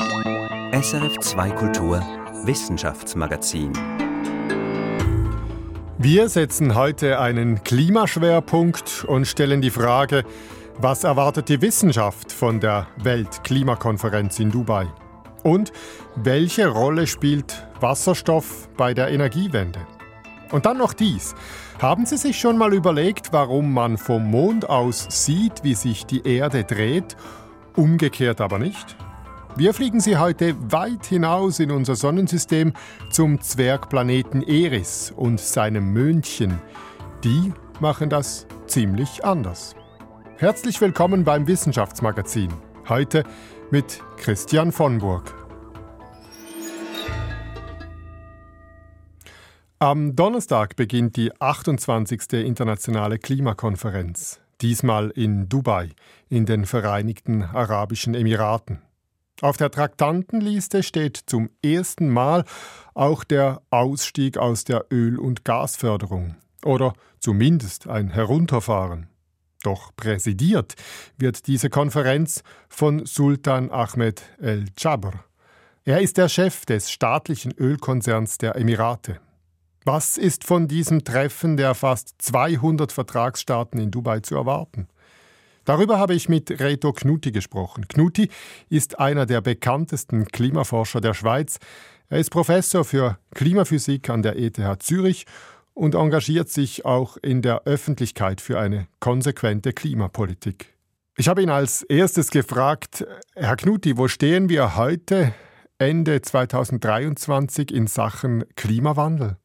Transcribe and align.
SRF 0.00 1.18
2 1.20 1.50
Kultur 1.50 2.00
Wissenschaftsmagazin. 2.44 3.74
Wir 5.98 6.30
setzen 6.30 6.74
heute 6.74 7.20
einen 7.20 7.62
Klimaschwerpunkt 7.64 9.04
und 9.06 9.26
stellen 9.26 9.60
die 9.60 9.68
Frage, 9.68 10.24
was 10.78 11.04
erwartet 11.04 11.50
die 11.50 11.60
Wissenschaft 11.60 12.32
von 12.32 12.60
der 12.60 12.86
Weltklimakonferenz 13.02 14.40
in 14.40 14.50
Dubai? 14.50 14.86
Und 15.42 15.70
welche 16.16 16.68
Rolle 16.68 17.06
spielt 17.06 17.66
Wasserstoff 17.80 18.70
bei 18.78 18.94
der 18.94 19.08
Energiewende? 19.08 19.80
Und 20.50 20.64
dann 20.64 20.78
noch 20.78 20.94
dies. 20.94 21.34
Haben 21.78 22.06
Sie 22.06 22.16
sich 22.16 22.40
schon 22.40 22.56
mal 22.56 22.72
überlegt, 22.72 23.34
warum 23.34 23.74
man 23.74 23.98
vom 23.98 24.30
Mond 24.30 24.66
aus 24.66 25.06
sieht, 25.10 25.62
wie 25.62 25.74
sich 25.74 26.06
die 26.06 26.26
Erde 26.26 26.64
dreht, 26.64 27.18
umgekehrt 27.76 28.40
aber 28.40 28.58
nicht? 28.58 28.96
Wir 29.56 29.74
fliegen 29.74 30.00
Sie 30.00 30.16
heute 30.16 30.54
weit 30.72 31.06
hinaus 31.06 31.58
in 31.58 31.70
unser 31.72 31.96
Sonnensystem 31.96 32.72
zum 33.10 33.40
Zwergplaneten 33.40 34.42
Eris 34.42 35.12
und 35.14 35.40
seinem 35.40 35.92
Möhnchen. 35.92 36.60
Die 37.24 37.52
machen 37.80 38.08
das 38.08 38.46
ziemlich 38.66 39.24
anders. 39.24 39.74
Herzlich 40.36 40.80
willkommen 40.80 41.24
beim 41.24 41.48
Wissenschaftsmagazin. 41.48 42.52
Heute 42.88 43.24
mit 43.70 44.00
Christian 44.16 44.70
von 44.70 44.98
Burg. 44.98 45.34
Am 49.80 50.14
Donnerstag 50.14 50.76
beginnt 50.76 51.16
die 51.16 51.32
28. 51.40 52.32
internationale 52.44 53.18
Klimakonferenz, 53.18 54.40
diesmal 54.60 55.10
in 55.10 55.48
Dubai, 55.48 55.90
in 56.28 56.46
den 56.46 56.66
Vereinigten 56.66 57.42
Arabischen 57.42 58.14
Emiraten. 58.14 58.80
Auf 59.40 59.56
der 59.56 59.70
Traktantenliste 59.70 60.82
steht 60.82 61.16
zum 61.16 61.48
ersten 61.64 62.10
Mal 62.10 62.44
auch 62.92 63.24
der 63.24 63.62
Ausstieg 63.70 64.36
aus 64.36 64.64
der 64.64 64.86
Öl- 64.90 65.18
und 65.18 65.44
Gasförderung 65.44 66.36
oder 66.62 66.92
zumindest 67.20 67.88
ein 67.88 68.10
Herunterfahren. 68.10 69.08
Doch 69.62 69.96
präsidiert 69.96 70.74
wird 71.16 71.46
diese 71.46 71.70
Konferenz 71.70 72.42
von 72.68 73.06
Sultan 73.06 73.70
Ahmed 73.70 74.22
El 74.40 74.66
Jabr. 74.76 75.24
Er 75.84 76.02
ist 76.02 76.18
der 76.18 76.28
Chef 76.28 76.66
des 76.66 76.90
staatlichen 76.90 77.52
Ölkonzerns 77.52 78.36
der 78.36 78.56
Emirate. 78.56 79.20
Was 79.84 80.18
ist 80.18 80.44
von 80.44 80.68
diesem 80.68 81.04
Treffen 81.04 81.56
der 81.56 81.74
fast 81.74 82.14
200 82.18 82.92
Vertragsstaaten 82.92 83.80
in 83.80 83.90
Dubai 83.90 84.20
zu 84.20 84.34
erwarten? 84.34 84.88
Darüber 85.64 85.98
habe 85.98 86.14
ich 86.14 86.28
mit 86.28 86.60
Reto 86.60 86.92
Knuti 86.92 87.32
gesprochen. 87.32 87.86
Knuti 87.88 88.30
ist 88.68 88.98
einer 88.98 89.26
der 89.26 89.40
bekanntesten 89.40 90.26
Klimaforscher 90.26 91.00
der 91.00 91.14
Schweiz. 91.14 91.58
Er 92.08 92.18
ist 92.18 92.30
Professor 92.30 92.84
für 92.84 93.18
Klimaphysik 93.34 94.10
an 94.10 94.22
der 94.22 94.36
ETH 94.36 94.60
Zürich 94.82 95.26
und 95.74 95.94
engagiert 95.94 96.48
sich 96.48 96.84
auch 96.84 97.16
in 97.18 97.42
der 97.42 97.62
Öffentlichkeit 97.64 98.40
für 98.40 98.58
eine 98.58 98.86
konsequente 98.98 99.72
Klimapolitik. 99.72 100.74
Ich 101.16 101.28
habe 101.28 101.42
ihn 101.42 101.50
als 101.50 101.82
erstes 101.82 102.30
gefragt, 102.30 103.06
Herr 103.34 103.56
Knuti, 103.56 103.96
wo 103.96 104.08
stehen 104.08 104.48
wir 104.48 104.76
heute, 104.76 105.34
Ende 105.78 106.22
2023, 106.22 107.72
in 107.72 107.86
Sachen 107.86 108.44
Klimawandel? 108.56 109.39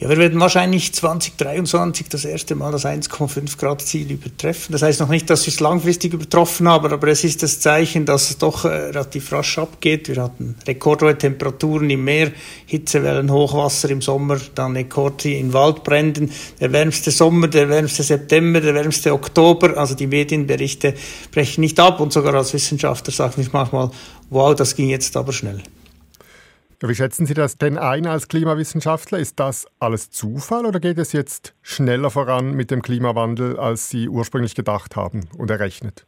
Ja, 0.00 0.08
wir 0.08 0.16
werden 0.16 0.40
wahrscheinlich 0.40 0.94
2023 0.94 2.08
das 2.08 2.24
erste 2.24 2.54
Mal 2.54 2.72
das 2.72 2.86
1,5 2.86 3.58
Grad 3.58 3.82
Ziel 3.82 4.10
übertreffen. 4.10 4.72
Das 4.72 4.80
heißt 4.80 4.98
noch 4.98 5.10
nicht, 5.10 5.28
dass 5.28 5.44
wir 5.44 5.52
es 5.52 5.60
langfristig 5.60 6.14
übertroffen 6.14 6.66
haben, 6.66 6.90
aber 6.90 7.08
es 7.08 7.22
ist 7.22 7.42
das 7.42 7.60
Zeichen, 7.60 8.06
dass 8.06 8.30
es 8.30 8.38
doch 8.38 8.64
äh, 8.64 8.68
relativ 8.68 9.30
rasch 9.30 9.58
abgeht. 9.58 10.08
Wir 10.08 10.22
hatten 10.22 10.56
rekordhohe 10.66 11.18
Temperaturen 11.18 11.90
im 11.90 12.02
Meer, 12.02 12.32
Hitzewellen, 12.64 13.30
Hochwasser 13.30 13.90
im 13.90 14.00
Sommer, 14.00 14.38
dann 14.54 14.74
Rekorde 14.74 15.34
in 15.34 15.52
Waldbränden, 15.52 16.32
der 16.58 16.72
wärmste 16.72 17.10
Sommer, 17.10 17.48
der 17.48 17.68
wärmste 17.68 18.02
September, 18.02 18.62
der 18.62 18.74
wärmste 18.74 19.12
Oktober. 19.12 19.76
Also 19.76 19.94
die 19.94 20.06
Medienberichte 20.06 20.94
brechen 21.30 21.60
nicht 21.60 21.78
ab 21.78 22.00
und 22.00 22.10
sogar 22.10 22.32
als 22.32 22.54
Wissenschaftler 22.54 23.12
sagen 23.12 23.42
ich 23.42 23.52
manchmal, 23.52 23.90
wow, 24.30 24.54
das 24.54 24.74
ging 24.74 24.88
jetzt 24.88 25.14
aber 25.18 25.34
schnell. 25.34 25.62
Wie 26.82 26.94
schätzen 26.94 27.26
Sie 27.26 27.34
das 27.34 27.58
denn 27.58 27.76
ein 27.76 28.06
als 28.06 28.28
Klimawissenschaftler? 28.28 29.18
Ist 29.18 29.38
das 29.38 29.66
alles 29.80 30.10
Zufall 30.10 30.64
oder 30.64 30.80
geht 30.80 30.96
es 30.96 31.12
jetzt 31.12 31.52
schneller 31.60 32.10
voran 32.10 32.52
mit 32.52 32.70
dem 32.70 32.80
Klimawandel, 32.80 33.58
als 33.58 33.90
Sie 33.90 34.08
ursprünglich 34.08 34.54
gedacht 34.54 34.96
haben 34.96 35.28
und 35.36 35.50
errechnet? 35.50 36.06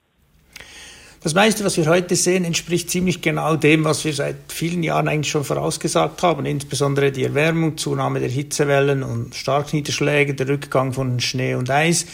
Das 1.23 1.35
meiste, 1.35 1.63
was 1.63 1.77
wir 1.77 1.87
heute 1.87 2.17
sehen, 2.17 2.45
entspricht 2.45 2.89
ziemlich 2.89 3.21
genau 3.21 3.55
dem, 3.55 3.85
was 3.85 4.05
wir 4.07 4.15
seit 4.15 4.37
vielen 4.49 4.83
Jahren 4.83 5.09
eigentlich 5.09 5.31
schon 5.31 5.45
vorausgesagt 5.45 6.23
haben, 6.23 6.47
insbesondere 6.47 7.13
die 7.13 7.25
Erwärmung, 7.25 7.77
Zunahme 7.77 8.21
der 8.21 8.31
Hitzewellen 8.31 9.03
und 9.03 9.35
Starkniederschläge, 9.35 10.35
der 10.35 10.49
Rückgang 10.49 10.95
von 10.95 11.21
Schnee 11.21 11.55
und 11.55 11.69
Eis. 11.69 12.07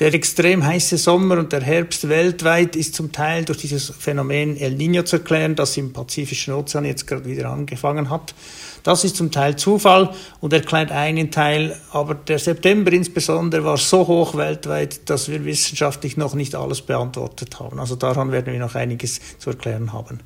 Der 0.00 0.14
extrem 0.14 0.64
heiße 0.64 0.96
Sommer 0.96 1.36
und 1.36 1.52
der 1.52 1.60
Herbst 1.60 2.08
weltweit 2.08 2.74
ist 2.74 2.94
zum 2.94 3.12
Teil 3.12 3.44
durch 3.44 3.58
dieses 3.58 3.90
Phänomen 3.90 4.56
El 4.56 4.72
Niño 4.72 5.04
zu 5.04 5.16
erklären, 5.16 5.54
das 5.54 5.76
im 5.76 5.92
Pazifischen 5.92 6.54
Ozean 6.54 6.86
jetzt 6.86 7.06
gerade 7.06 7.26
wieder 7.26 7.50
angefangen 7.50 8.08
hat. 8.08 8.34
Das 8.82 9.04
ist 9.04 9.16
zum 9.16 9.30
Teil 9.30 9.56
Zufall 9.56 10.08
und 10.40 10.54
erklärt 10.54 10.90
einen 10.90 11.30
Teil, 11.30 11.78
aber 11.92 12.14
der 12.14 12.38
September 12.38 12.90
insbesondere 12.94 13.62
war 13.62 13.76
so 13.76 14.06
hoch 14.06 14.34
weltweit, 14.38 15.10
dass 15.10 15.28
wir 15.28 15.44
wissenschaftlich 15.44 16.16
noch 16.16 16.32
nicht 16.32 16.54
alles 16.54 16.80
beantwortet 16.80 17.60
haben. 17.60 17.78
Also 17.78 17.94
daran 17.94 18.32
werden 18.32 18.54
wir 18.54 18.60
noch 18.60 18.76
einiges 18.76 19.20
zu 19.36 19.50
erklären 19.50 19.92
haben. 19.92 20.20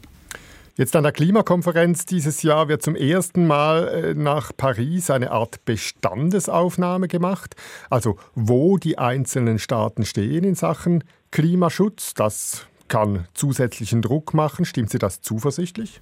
Jetzt 0.77 0.97
an 0.97 1.05
der 1.05 1.12
Klimakonferenz 1.12 2.05
dieses 2.05 2.43
Jahr 2.43 2.67
wird 2.67 2.83
zum 2.83 2.97
ersten 2.97 3.47
Mal 3.47 3.87
äh, 3.87 4.15
nach 4.15 4.51
Paris 4.57 5.09
eine 5.09 5.31
Art 5.31 5.65
Bestandesaufnahme 5.65 7.07
gemacht, 7.07 7.55
also 7.91 8.17
wo 8.35 8.77
die 8.77 8.99
einzelnen 8.99 9.61
Staaten 9.61 10.05
stehen 10.05 10.43
in 10.43 10.57
Sachen 10.57 11.05
Klimaschutz. 11.31 12.15
Das 12.15 12.67
kann 12.89 13.29
zusätzlichen 13.35 14.03
Druck 14.03 14.35
machen. 14.35 14.65
Stimmt 14.65 14.91
Sie 14.91 14.99
das 14.99 15.21
zuversichtlich? 15.21 16.01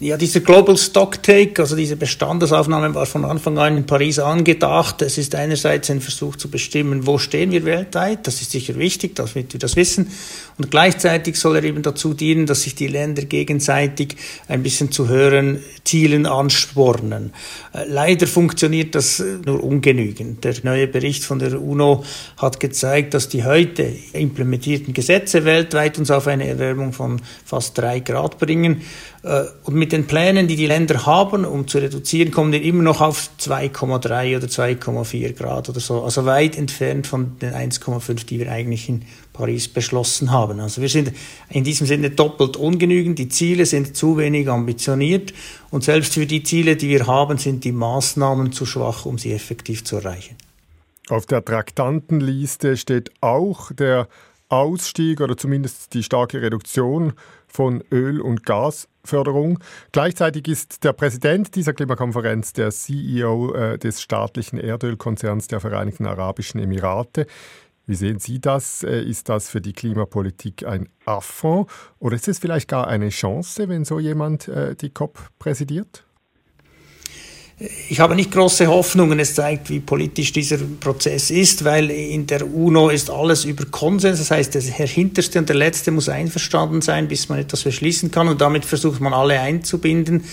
Ja, 0.00 0.16
dieser 0.16 0.40
Global 0.40 0.76
Stocktake, 0.76 1.62
also 1.62 1.76
diese 1.76 1.96
Bestandesaufnahme 1.96 2.94
war 2.94 3.06
von 3.06 3.24
Anfang 3.24 3.58
an 3.58 3.76
in 3.76 3.86
Paris 3.86 4.18
angedacht. 4.18 5.02
Es 5.02 5.18
ist 5.18 5.34
einerseits 5.36 5.88
ein 5.88 6.00
Versuch 6.00 6.36
zu 6.36 6.50
bestimmen, 6.50 7.06
wo 7.06 7.18
stehen 7.18 7.52
wir 7.52 7.64
weltweit. 7.64 8.26
Das 8.26 8.40
ist 8.40 8.50
sicher 8.50 8.76
wichtig, 8.76 9.14
dass 9.14 9.36
wir 9.36 9.44
das 9.44 9.76
wissen. 9.76 10.10
Und 10.58 10.70
gleichzeitig 10.70 11.36
soll 11.36 11.56
er 11.56 11.64
eben 11.64 11.82
dazu 11.82 12.12
dienen, 12.12 12.46
dass 12.46 12.62
sich 12.62 12.74
die 12.74 12.88
Länder 12.88 13.22
gegenseitig 13.22 14.16
ein 14.48 14.62
bisschen 14.62 14.90
zu 14.90 15.08
höheren 15.08 15.60
Zielen 15.84 16.26
anspornen. 16.26 17.32
Äh, 17.72 17.84
leider 17.88 18.26
funktioniert 18.26 18.94
das 18.94 19.22
nur 19.44 19.62
ungenügend. 19.62 20.42
Der 20.44 20.54
neue 20.64 20.88
Bericht 20.88 21.24
von 21.24 21.38
der 21.38 21.60
UNO 21.60 22.04
hat 22.38 22.58
gezeigt, 22.58 23.14
dass 23.14 23.28
die 23.28 23.44
heute 23.44 23.92
implementierten 24.12 24.92
Gesetze 24.92 25.44
weltweit 25.44 25.98
uns 25.98 26.10
auf 26.10 26.26
eine 26.26 26.48
Erwärmung 26.48 26.92
von 26.92 27.20
fast 27.44 27.78
drei 27.78 28.00
Grad 28.00 28.38
bringen. 28.38 28.82
Äh, 29.24 29.46
und 29.64 29.74
mit 29.74 29.92
den 29.92 30.06
Plänen, 30.06 30.48
die 30.48 30.56
die 30.56 30.66
Länder 30.66 31.06
haben, 31.06 31.46
um 31.46 31.66
zu 31.66 31.78
reduzieren, 31.78 32.30
kommen 32.30 32.52
wir 32.52 32.62
immer 32.62 32.82
noch 32.82 33.00
auf 33.00 33.30
2,3 33.40 34.36
oder 34.36 34.46
2,4 34.46 35.32
Grad 35.32 35.70
oder 35.70 35.80
so. 35.80 36.02
Also 36.02 36.26
weit 36.26 36.58
entfernt 36.58 37.06
von 37.06 37.38
den 37.38 37.54
1,5, 37.54 38.26
die 38.26 38.38
wir 38.38 38.52
eigentlich 38.52 38.88
in 38.88 39.02
Paris 39.32 39.66
beschlossen 39.68 40.30
haben. 40.30 40.60
Also 40.60 40.82
wir 40.82 40.90
sind 40.90 41.12
in 41.48 41.64
diesem 41.64 41.86
Sinne 41.86 42.10
doppelt 42.10 42.58
ungenügend. 42.58 43.18
Die 43.18 43.30
Ziele 43.30 43.64
sind 43.64 43.96
zu 43.96 44.18
wenig 44.18 44.48
ambitioniert 44.48 45.32
und 45.70 45.84
selbst 45.84 46.12
für 46.12 46.26
die 46.26 46.42
Ziele, 46.42 46.76
die 46.76 46.90
wir 46.90 47.06
haben, 47.06 47.38
sind 47.38 47.64
die 47.64 47.72
Maßnahmen 47.72 48.52
zu 48.52 48.66
schwach, 48.66 49.06
um 49.06 49.16
sie 49.16 49.32
effektiv 49.32 49.84
zu 49.84 49.96
erreichen. 49.96 50.36
Auf 51.08 51.24
der 51.26 51.42
Traktantenliste 51.44 52.76
steht 52.76 53.10
auch 53.20 53.72
der 53.72 54.08
Ausstieg 54.48 55.20
oder 55.20 55.36
zumindest 55.36 55.94
die 55.94 56.02
starke 56.02 56.40
Reduktion 56.40 57.14
von 57.46 57.82
Öl- 57.90 58.20
und 58.20 58.44
Gasförderung. 58.44 59.58
Gleichzeitig 59.92 60.48
ist 60.48 60.84
der 60.84 60.92
Präsident 60.92 61.54
dieser 61.54 61.72
Klimakonferenz 61.72 62.52
der 62.52 62.70
CEO 62.70 63.54
äh, 63.54 63.78
des 63.78 64.02
staatlichen 64.02 64.58
Erdölkonzerns 64.58 65.48
der 65.48 65.60
Vereinigten 65.60 66.06
Arabischen 66.06 66.60
Emirate. 66.60 67.26
Wie 67.86 67.94
sehen 67.94 68.18
Sie 68.18 68.40
das? 68.40 68.82
Äh, 68.82 69.02
ist 69.02 69.28
das 69.28 69.48
für 69.48 69.60
die 69.60 69.72
Klimapolitik 69.72 70.66
ein 70.66 70.88
Affront 71.04 71.70
oder 71.98 72.16
ist 72.16 72.28
es 72.28 72.38
vielleicht 72.38 72.68
gar 72.68 72.86
eine 72.86 73.10
Chance, 73.10 73.68
wenn 73.68 73.84
so 73.84 73.98
jemand 73.98 74.48
äh, 74.48 74.74
die 74.74 74.90
COP 74.90 75.30
präsidiert? 75.38 76.04
Ich 77.88 78.00
habe 78.00 78.16
nicht 78.16 78.32
große 78.32 78.66
Hoffnungen. 78.66 79.20
Es 79.20 79.34
zeigt, 79.34 79.70
wie 79.70 79.78
politisch 79.78 80.32
dieser 80.32 80.58
Prozess 80.58 81.30
ist, 81.30 81.64
weil 81.64 81.88
in 81.90 82.26
der 82.26 82.52
UNO 82.52 82.88
ist 82.88 83.10
alles 83.10 83.44
über 83.44 83.64
Konsens. 83.66 84.18
Das 84.18 84.32
heißt, 84.32 84.54
der 84.54 84.62
Hinterste 84.62 85.38
und 85.38 85.48
der 85.48 85.56
Letzte 85.56 85.92
muss 85.92 86.08
einverstanden 86.08 86.82
sein, 86.82 87.06
bis 87.06 87.28
man 87.28 87.38
etwas 87.38 87.62
beschließen 87.62 88.10
kann. 88.10 88.26
Und 88.26 88.40
damit 88.40 88.64
versucht 88.64 89.00
man 89.00 89.14
alle 89.14 89.38
einzubinden. 89.38 90.24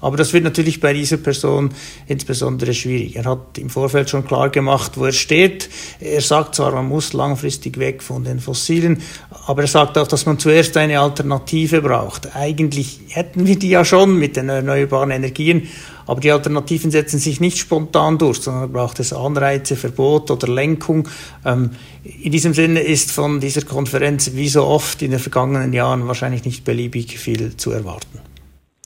Aber 0.00 0.16
das 0.16 0.32
wird 0.32 0.44
natürlich 0.44 0.80
bei 0.80 0.92
dieser 0.92 1.16
Person 1.16 1.70
insbesondere 2.06 2.72
schwierig. 2.72 3.16
Er 3.16 3.24
hat 3.24 3.58
im 3.58 3.68
Vorfeld 3.68 4.08
schon 4.10 4.24
klar 4.24 4.48
gemacht, 4.48 4.92
wo 4.96 5.06
er 5.06 5.12
steht. 5.12 5.68
Er 6.00 6.20
sagt 6.20 6.54
zwar, 6.54 6.72
man 6.72 6.88
muss 6.88 7.12
langfristig 7.12 7.78
weg 7.78 8.02
von 8.02 8.24
den 8.24 8.38
Fossilen, 8.38 9.02
aber 9.46 9.62
er 9.62 9.68
sagt 9.68 9.98
auch, 9.98 10.06
dass 10.06 10.26
man 10.26 10.38
zuerst 10.38 10.76
eine 10.76 11.00
Alternative 11.00 11.82
braucht. 11.82 12.36
Eigentlich 12.36 13.00
hätten 13.08 13.46
wir 13.46 13.58
die 13.58 13.70
ja 13.70 13.84
schon 13.84 14.18
mit 14.18 14.36
den 14.36 14.48
erneuerbaren 14.48 15.10
Energien, 15.10 15.68
aber 16.06 16.20
die 16.20 16.32
Alternativen 16.32 16.90
setzen 16.90 17.18
sich 17.18 17.38
nicht 17.38 17.58
spontan 17.58 18.16
durch, 18.16 18.38
sondern 18.38 18.72
braucht 18.72 18.98
es 18.98 19.12
Anreize, 19.12 19.76
Verbot 19.76 20.30
oder 20.30 20.48
Lenkung. 20.48 21.06
Ähm, 21.44 21.72
in 22.02 22.32
diesem 22.32 22.54
Sinne 22.54 22.80
ist 22.80 23.10
von 23.10 23.40
dieser 23.40 23.62
Konferenz 23.62 24.30
wie 24.32 24.48
so 24.48 24.64
oft 24.64 25.02
in 25.02 25.10
den 25.10 25.20
vergangenen 25.20 25.74
Jahren 25.74 26.06
wahrscheinlich 26.06 26.44
nicht 26.44 26.64
beliebig 26.64 27.18
viel 27.18 27.56
zu 27.58 27.72
erwarten. 27.72 28.20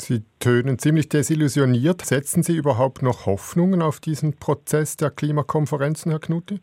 Sie 0.02 0.24
tönen 0.40 0.78
ziemlich 0.78 1.08
desillusioniert. 1.08 2.04
Setzen 2.04 2.42
Sie 2.42 2.56
überhaupt 2.56 3.02
noch 3.02 3.26
Hoffnungen 3.26 3.82
auf 3.82 4.00
diesen 4.00 4.36
Prozess 4.36 4.96
der 4.96 5.10
Klimakonferenzen, 5.10 6.10
Herr 6.10 6.18
Knutti? 6.18 6.60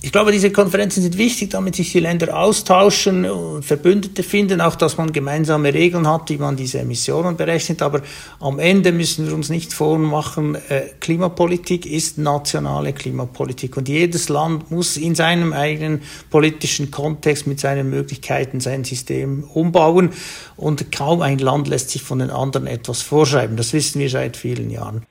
Ich 0.00 0.12
glaube, 0.12 0.30
diese 0.30 0.52
Konferenzen 0.52 1.02
sind 1.02 1.18
wichtig, 1.18 1.50
damit 1.50 1.74
sich 1.74 1.90
die 1.90 1.98
Länder 1.98 2.38
austauschen 2.38 3.24
und 3.24 3.64
Verbündete 3.64 4.22
finden, 4.22 4.60
auch 4.60 4.76
dass 4.76 4.96
man 4.96 5.12
gemeinsame 5.12 5.74
Regeln 5.74 6.06
hat, 6.06 6.30
wie 6.30 6.36
man 6.36 6.54
diese 6.54 6.78
Emissionen 6.78 7.36
berechnet. 7.36 7.82
Aber 7.82 8.02
am 8.38 8.60
Ende 8.60 8.92
müssen 8.92 9.26
wir 9.26 9.34
uns 9.34 9.48
nicht 9.48 9.72
vormachen, 9.72 10.54
äh, 10.54 10.82
Klimapolitik 11.00 11.84
ist 11.84 12.16
nationale 12.16 12.92
Klimapolitik 12.92 13.76
und 13.76 13.88
jedes 13.88 14.28
Land 14.28 14.70
muss 14.70 14.96
in 14.96 15.16
seinem 15.16 15.52
eigenen 15.52 16.02
politischen 16.30 16.92
Kontext 16.92 17.48
mit 17.48 17.58
seinen 17.58 17.90
Möglichkeiten 17.90 18.60
sein 18.60 18.84
System 18.84 19.42
umbauen 19.52 20.10
und 20.56 20.92
kaum 20.92 21.22
ein 21.22 21.38
Land 21.38 21.66
lässt 21.66 21.90
sich 21.90 22.02
von 22.02 22.20
den 22.20 22.30
anderen 22.30 22.68
etwas 22.68 23.02
vorschreiben. 23.02 23.56
Das 23.56 23.72
wissen 23.72 23.98
wir 23.98 24.10
seit 24.10 24.36
vielen 24.36 24.70
Jahren. 24.70 25.02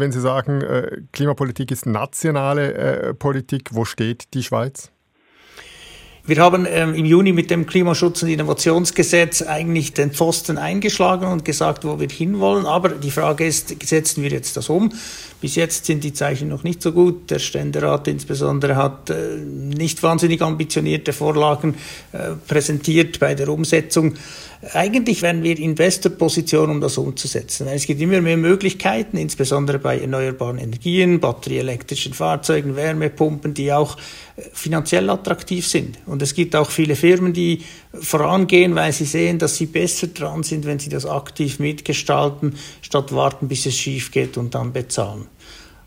Wenn 0.00 0.12
Sie 0.12 0.20
sagen, 0.20 0.62
äh, 0.62 1.02
Klimapolitik 1.12 1.70
ist 1.70 1.84
nationale 1.84 2.72
äh, 2.72 3.14
Politik, 3.14 3.68
wo 3.72 3.84
steht 3.84 4.32
die 4.32 4.42
Schweiz? 4.42 4.90
Wir 6.24 6.36
haben 6.38 6.66
ähm, 6.68 6.94
im 6.94 7.04
Juni 7.06 7.32
mit 7.32 7.50
dem 7.50 7.66
Klimaschutz- 7.66 8.22
und 8.22 8.28
Innovationsgesetz 8.28 9.42
eigentlich 9.42 9.94
den 9.94 10.12
Pfosten 10.12 10.58
eingeschlagen 10.58 11.26
und 11.26 11.44
gesagt, 11.44 11.84
wo 11.84 11.98
wir 11.98 12.08
hinwollen. 12.08 12.66
Aber 12.66 12.90
die 12.90 13.10
Frage 13.10 13.46
ist, 13.46 13.74
setzen 13.86 14.22
wir 14.22 14.30
jetzt 14.30 14.56
das 14.56 14.68
um? 14.68 14.92
Bis 15.40 15.56
jetzt 15.56 15.86
sind 15.86 16.04
die 16.04 16.12
Zeichen 16.12 16.48
noch 16.48 16.62
nicht 16.62 16.82
so 16.82 16.92
gut. 16.92 17.30
Der 17.30 17.38
Ständerat 17.38 18.06
insbesondere 18.06 18.76
hat 18.76 19.10
äh, 19.10 19.36
nicht 19.36 20.02
wahnsinnig 20.02 20.40
ambitionierte 20.40 21.12
Vorlagen 21.12 21.74
äh, 22.12 22.32
präsentiert 22.46 23.18
bei 23.18 23.34
der 23.34 23.48
Umsetzung. 23.48 24.14
Eigentlich 24.74 25.22
wären 25.22 25.42
wir 25.42 25.58
in 25.58 25.74
bester 25.74 26.10
Position, 26.10 26.68
um 26.68 26.82
das 26.82 26.98
umzusetzen. 26.98 27.66
Es 27.68 27.86
gibt 27.86 27.98
immer 28.02 28.20
mehr 28.20 28.36
Möglichkeiten, 28.36 29.16
insbesondere 29.16 29.78
bei 29.78 29.98
erneuerbaren 29.98 30.58
Energien, 30.58 31.18
batterieelektrischen 31.18 32.12
Fahrzeugen, 32.12 32.76
Wärmepumpen, 32.76 33.54
die 33.54 33.72
auch 33.72 33.96
äh, 34.36 34.42
finanziell 34.52 35.08
attraktiv 35.08 35.66
sind. 35.66 35.98
Und 36.04 36.20
es 36.20 36.34
gibt 36.34 36.54
auch 36.54 36.68
viele 36.68 36.94
Firmen, 36.94 37.32
die 37.32 37.62
vorangehen, 37.94 38.74
weil 38.74 38.92
sie 38.92 39.06
sehen, 39.06 39.38
dass 39.38 39.56
sie 39.56 39.64
besser 39.64 40.08
dran 40.08 40.42
sind, 40.42 40.66
wenn 40.66 40.78
sie 40.78 40.90
das 40.90 41.06
aktiv 41.06 41.58
mitgestalten, 41.58 42.56
statt 42.82 43.14
warten, 43.14 43.48
bis 43.48 43.64
es 43.64 43.74
schief 43.74 44.10
geht 44.10 44.36
und 44.36 44.54
dann 44.54 44.74
bezahlen. 44.74 45.26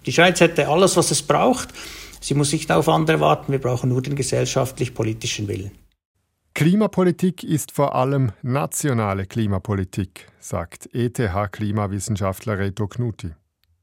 Die 0.08 0.12
Schweiz 0.12 0.40
hätte 0.40 0.68
alles, 0.68 0.98
was 0.98 1.12
es 1.12 1.22
braucht. 1.22 1.70
Sie 2.22 2.34
muss 2.34 2.52
nicht 2.52 2.72
auf 2.72 2.90
andere 2.90 3.20
warten. 3.20 3.52
Wir 3.52 3.60
brauchen 3.60 3.90
nur 3.90 4.02
den 4.02 4.16
gesellschaftlich-politischen 4.16 5.48
Willen. 5.48 5.83
Klimapolitik 6.56 7.44
ist 7.44 7.72
vor 7.72 7.96
allem 7.96 8.32
nationale 8.44 9.26
Klimapolitik, 9.26 10.28
sagt 10.40 10.88
ETH-Klimawissenschaftler 10.94 12.60
Reto 12.60 12.88
Knuti. 12.88 13.32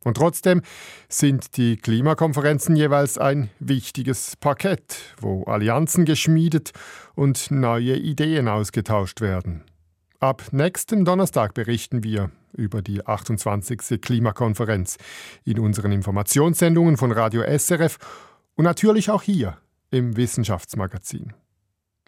Und 0.04 0.16
trotzdem 0.16 0.62
sind 1.08 1.56
die 1.56 1.78
Klimakonferenzen 1.78 2.76
jeweils 2.76 3.18
ein 3.18 3.50
wichtiges 3.58 4.36
Parkett, 4.36 5.16
wo 5.20 5.42
Allianzen 5.44 6.04
geschmiedet 6.04 6.70
und 7.16 7.50
neue 7.50 7.96
Ideen 7.96 8.46
ausgetauscht 8.46 9.20
werden. 9.20 9.64
Ab 10.20 10.44
nächstem 10.52 11.04
Donnerstag 11.04 11.54
berichten 11.54 12.04
wir 12.04 12.30
über 12.52 12.82
die 12.82 13.04
28. 13.04 14.00
Klimakonferenz 14.00 14.96
in 15.44 15.58
unseren 15.58 15.90
Informationssendungen 15.90 16.96
von 16.96 17.10
Radio 17.10 17.42
SRF 17.42 17.98
und 18.54 18.64
natürlich 18.64 19.10
auch 19.10 19.22
hier 19.22 19.58
im 19.90 20.16
Wissenschaftsmagazin. 20.16 21.34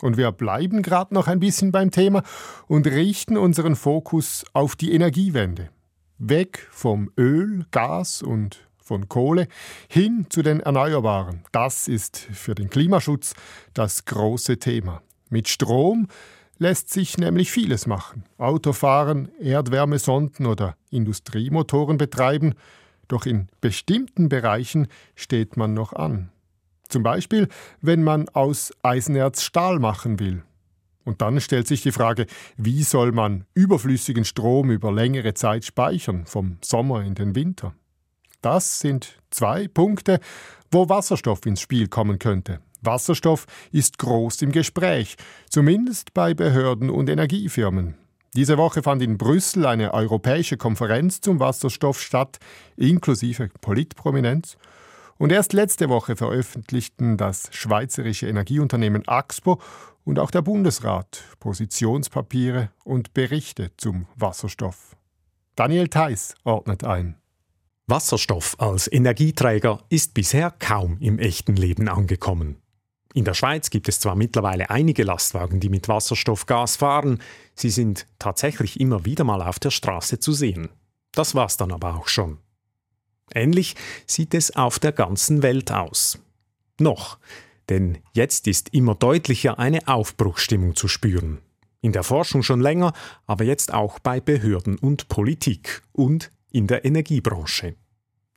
Und 0.02 0.16
wir 0.16 0.32
bleiben 0.32 0.82
gerade 0.82 1.14
noch 1.14 1.28
ein 1.28 1.38
bisschen 1.38 1.70
beim 1.70 1.92
Thema 1.92 2.24
und 2.66 2.88
richten 2.88 3.36
unseren 3.36 3.76
Fokus 3.76 4.44
auf 4.52 4.74
die 4.74 4.92
Energiewende. 4.92 5.70
Weg 6.18 6.66
vom 6.72 7.08
Öl, 7.16 7.66
Gas 7.70 8.20
und 8.20 8.68
von 8.82 9.08
Kohle 9.08 9.46
hin 9.88 10.26
zu 10.28 10.42
den 10.42 10.58
Erneuerbaren. 10.58 11.44
Das 11.52 11.86
ist 11.86 12.18
für 12.18 12.56
den 12.56 12.68
Klimaschutz 12.68 13.34
das 13.74 14.04
große 14.04 14.58
Thema. 14.58 15.02
Mit 15.30 15.48
Strom 15.48 16.08
lässt 16.58 16.90
sich 16.90 17.16
nämlich 17.16 17.52
vieles 17.52 17.86
machen. 17.86 18.24
Autofahren, 18.38 19.30
Erdwärmesonden 19.38 20.46
oder 20.46 20.76
Industriemotoren 20.90 21.96
betreiben. 21.96 22.54
Doch 23.06 23.24
in 23.24 23.46
bestimmten 23.60 24.28
Bereichen 24.28 24.88
steht 25.14 25.56
man 25.56 25.74
noch 25.74 25.92
an. 25.92 26.31
Zum 26.92 27.02
Beispiel, 27.02 27.48
wenn 27.80 28.04
man 28.04 28.28
aus 28.28 28.70
Eisenerz 28.82 29.42
Stahl 29.42 29.78
machen 29.78 30.20
will. 30.20 30.42
Und 31.04 31.22
dann 31.22 31.40
stellt 31.40 31.66
sich 31.66 31.80
die 31.80 31.90
Frage, 31.90 32.26
wie 32.58 32.82
soll 32.82 33.12
man 33.12 33.46
überflüssigen 33.54 34.26
Strom 34.26 34.70
über 34.70 34.92
längere 34.92 35.32
Zeit 35.32 35.64
speichern, 35.64 36.26
vom 36.26 36.58
Sommer 36.62 37.02
in 37.02 37.14
den 37.14 37.34
Winter? 37.34 37.74
Das 38.42 38.80
sind 38.80 39.18
zwei 39.30 39.68
Punkte, 39.68 40.20
wo 40.70 40.90
Wasserstoff 40.90 41.46
ins 41.46 41.62
Spiel 41.62 41.88
kommen 41.88 42.18
könnte. 42.18 42.60
Wasserstoff 42.82 43.46
ist 43.70 43.98
groß 43.98 44.42
im 44.42 44.52
Gespräch, 44.52 45.16
zumindest 45.48 46.12
bei 46.12 46.34
Behörden 46.34 46.90
und 46.90 47.08
Energiefirmen. 47.08 47.94
Diese 48.34 48.58
Woche 48.58 48.82
fand 48.82 49.00
in 49.00 49.16
Brüssel 49.16 49.64
eine 49.64 49.94
europäische 49.94 50.58
Konferenz 50.58 51.22
zum 51.22 51.40
Wasserstoff 51.40 52.02
statt, 52.02 52.38
inklusive 52.76 53.48
Politprominenz. 53.62 54.58
Und 55.18 55.32
erst 55.32 55.52
letzte 55.52 55.88
Woche 55.88 56.16
veröffentlichten 56.16 57.16
das 57.16 57.48
schweizerische 57.52 58.28
Energieunternehmen 58.28 59.06
Axpo 59.06 59.60
und 60.04 60.18
auch 60.18 60.30
der 60.30 60.42
Bundesrat 60.42 61.22
Positionspapiere 61.38 62.70
und 62.84 63.14
Berichte 63.14 63.70
zum 63.76 64.06
Wasserstoff. 64.16 64.96
Daniel 65.54 65.88
Theiss 65.88 66.34
ordnet 66.44 66.84
ein. 66.84 67.16
Wasserstoff 67.86 68.56
als 68.58 68.90
Energieträger 68.90 69.80
ist 69.88 70.14
bisher 70.14 70.50
kaum 70.50 70.96
im 71.00 71.18
echten 71.18 71.56
Leben 71.56 71.88
angekommen. 71.88 72.56
In 73.14 73.24
der 73.24 73.34
Schweiz 73.34 73.68
gibt 73.68 73.88
es 73.88 74.00
zwar 74.00 74.14
mittlerweile 74.14 74.70
einige 74.70 75.04
Lastwagen, 75.04 75.60
die 75.60 75.68
mit 75.68 75.88
Wasserstoffgas 75.88 76.76
fahren, 76.76 77.20
sie 77.54 77.68
sind 77.68 78.06
tatsächlich 78.18 78.80
immer 78.80 79.04
wieder 79.04 79.24
mal 79.24 79.42
auf 79.42 79.58
der 79.58 79.70
Straße 79.70 80.18
zu 80.18 80.32
sehen. 80.32 80.70
Das 81.12 81.34
war's 81.34 81.58
dann 81.58 81.72
aber 81.72 81.96
auch 81.96 82.08
schon. 82.08 82.38
Ähnlich 83.34 83.76
sieht 84.06 84.34
es 84.34 84.54
auf 84.56 84.78
der 84.78 84.92
ganzen 84.92 85.42
Welt 85.42 85.72
aus. 85.72 86.18
Noch, 86.78 87.18
denn 87.68 87.98
jetzt 88.12 88.46
ist 88.46 88.74
immer 88.74 88.94
deutlicher 88.94 89.58
eine 89.58 89.86
Aufbruchsstimmung 89.88 90.76
zu 90.76 90.88
spüren. 90.88 91.38
In 91.80 91.92
der 91.92 92.02
Forschung 92.02 92.42
schon 92.42 92.60
länger, 92.60 92.92
aber 93.26 93.44
jetzt 93.44 93.72
auch 93.72 93.98
bei 93.98 94.20
Behörden 94.20 94.78
und 94.78 95.08
Politik 95.08 95.82
und 95.92 96.30
in 96.50 96.66
der 96.66 96.84
Energiebranche. 96.84 97.74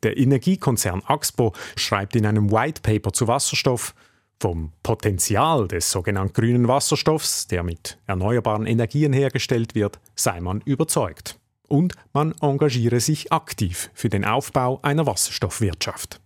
Der 0.04 0.18
Energiekonzern 0.18 1.04
Axpo 1.06 1.54
schreibt 1.76 2.16
in 2.16 2.26
einem 2.26 2.52
White 2.52 2.82
Paper 2.82 3.14
zu 3.14 3.28
Wasserstoff, 3.28 3.94
vom 4.40 4.74
Potenzial 4.84 5.68
des 5.68 5.90
sogenannten 5.90 6.34
grünen 6.34 6.68
Wasserstoffs, 6.68 7.48
der 7.48 7.64
mit 7.64 7.98
erneuerbaren 8.06 8.66
Energien 8.66 9.14
hergestellt 9.14 9.76
wird, 9.76 10.00
sei 10.16 10.42
man 10.42 10.62
überzeugt 10.62 11.40
und 11.68 11.94
man 12.14 12.34
engagiere 12.42 13.00
sich 13.00 13.32
aktiv 13.32 13.90
für 13.94 14.10
den 14.10 14.26
Aufbau 14.26 14.80
einer 14.82 15.06
Wasserstoffwirtschaft. 15.06 16.22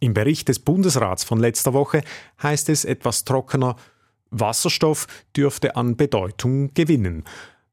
Im 0.00 0.14
Bericht 0.14 0.48
des 0.48 0.58
Bundesrats 0.58 1.22
von 1.22 1.38
letzter 1.38 1.74
Woche 1.74 2.02
heißt 2.42 2.68
es 2.70 2.84
etwas 2.84 3.24
trockener, 3.24 3.76
Wasserstoff 4.30 5.06
dürfte 5.36 5.76
an 5.76 5.96
Bedeutung 5.96 6.74
gewinnen, 6.74 7.24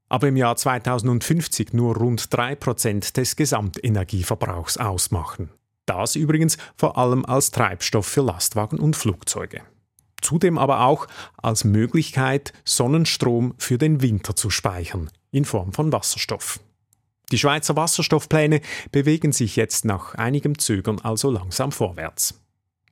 aber 0.09 0.27
im 0.27 0.37
Jahr 0.37 0.55
2050 0.55 1.73
nur 1.73 1.95
rund 1.95 2.21
3% 2.21 3.13
des 3.13 3.35
Gesamtenergieverbrauchs 3.35 4.77
ausmachen. 4.77 5.49
Das 5.85 6.15
übrigens 6.15 6.57
vor 6.75 6.97
allem 6.97 7.25
als 7.25 7.49
Treibstoff 7.49 8.05
für 8.05 8.21
Lastwagen 8.21 8.79
und 8.79 8.95
Flugzeuge. 8.95 9.61
Zudem 10.21 10.57
aber 10.57 10.81
auch 10.81 11.07
als 11.37 11.63
Möglichkeit, 11.63 12.53
Sonnenstrom 12.65 13.55
für 13.57 13.77
den 13.77 14.01
Winter 14.01 14.35
zu 14.35 14.49
speichern, 14.49 15.09
in 15.31 15.45
Form 15.45 15.73
von 15.73 15.91
Wasserstoff. 15.91 16.59
Die 17.31 17.37
Schweizer 17.37 17.75
Wasserstoffpläne 17.75 18.61
bewegen 18.91 19.31
sich 19.31 19.55
jetzt 19.55 19.85
nach 19.85 20.15
einigem 20.15 20.57
Zögern 20.57 20.99
also 20.99 21.29
langsam 21.29 21.71
vorwärts. 21.71 22.41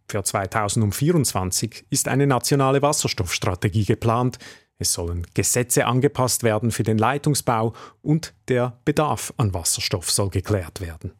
Für 0.08 0.24
2024 0.24 1.86
ist 1.90 2.08
eine 2.08 2.28
nationale 2.28 2.82
Wasserstoffstrategie 2.82 3.86
geplant. 3.86 4.38
es 4.80 4.94
sollen 4.94 5.26
Gesetze 5.34 5.88
angepasst 5.88 6.44
werden 6.44 6.72
für 6.72 6.84
den 6.84 7.00
Leitungsbau 7.00 7.74
und 8.04 8.36
der 8.48 8.80
Bedarf 8.86 9.34
an 9.38 9.54
Wasserstoff 9.54 10.12
soll 10.12 10.30
geklärt 10.30 10.82
werden. 10.82 11.14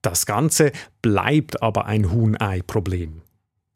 Das 0.00 0.26
Ganze 0.26 0.70
bleibt 1.02 1.60
aber 1.60 1.86
ein 1.86 2.12
Huhn-Ei-Problem. 2.12 3.22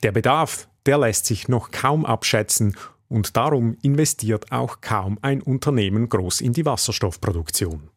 Der 0.05 0.13
Bedarf, 0.13 0.69
der 0.87 0.99
lässt 0.99 1.27
sich 1.27 1.49
noch 1.49 1.73
kaum 1.73 2.07
abschätzen 2.07 2.77
und 3.13 3.37
darum 3.37 3.77
investiert 3.83 4.51
auch 4.53 4.81
kaum 4.81 5.19
ein 5.21 5.43
Unternehmen 5.43 6.09
groß 6.09 6.41
in 6.41 6.55
die 6.55 6.65
Wasserstoffproduktion. 6.65 7.91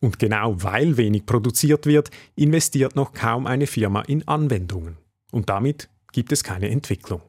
Und 0.00 0.18
genau 0.18 0.60
weil 0.60 0.96
wenig 0.96 1.24
produziert 1.24 1.86
wird, 1.86 2.10
investiert 2.34 2.96
noch 2.96 3.12
kaum 3.12 3.46
eine 3.46 3.68
Firma 3.68 4.00
in 4.00 4.26
Anwendungen. 4.26 4.96
Und 5.30 5.48
damit 5.48 5.88
gibt 6.10 6.32
es 6.32 6.42
keine 6.42 6.68
Entwicklung. 6.68 7.22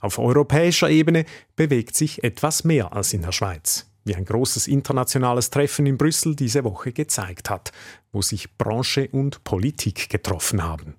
Auf 0.00 0.18
europäischer 0.18 0.88
Ebene 0.88 1.26
bewegt 1.54 1.94
sich 1.94 2.24
etwas 2.24 2.64
mehr 2.64 2.94
als 2.94 3.12
in 3.12 3.20
der 3.20 3.32
Schweiz, 3.32 3.86
wie 4.04 4.14
ein 4.14 4.24
großes 4.24 4.68
internationales 4.68 5.50
Treffen 5.50 5.84
in 5.84 5.98
Brüssel 5.98 6.34
diese 6.34 6.64
Woche 6.64 6.92
gezeigt 6.92 7.50
hat, 7.50 7.72
wo 8.10 8.22
sich 8.22 8.56
Branche 8.56 9.10
und 9.12 9.44
Politik 9.44 10.08
getroffen 10.08 10.62
haben. 10.62 10.94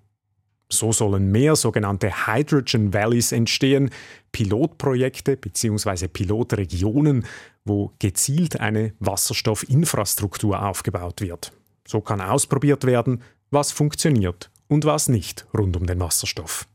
So 0.70 0.92
sollen 0.92 1.32
mehr 1.32 1.56
sogenannte 1.56 2.28
Hydrogen 2.28 2.94
Valleys 2.94 3.32
entstehen, 3.32 3.90
Pilotprojekte 4.32 5.38
bzw. 5.38 6.08
Pilotregionen, 6.08 7.26
wo 7.64 7.94
gezielt 8.00 8.60
eine 8.60 8.94
Wasserstoffinfrastruktur 9.00 10.62
aufgebaut 10.62 11.22
wird. 11.22 11.54
So 11.88 12.02
kann 12.02 12.20
ausprobiert 12.20 12.84
werden, 12.86 13.24
was 13.50 13.72
funktioniert 13.72 14.52
und 14.68 14.84
was 14.84 15.08
nicht 15.08 15.48
rund 15.58 15.78
um 15.78 15.86
den 15.86 16.02
Wasserstoff. 16.02 16.68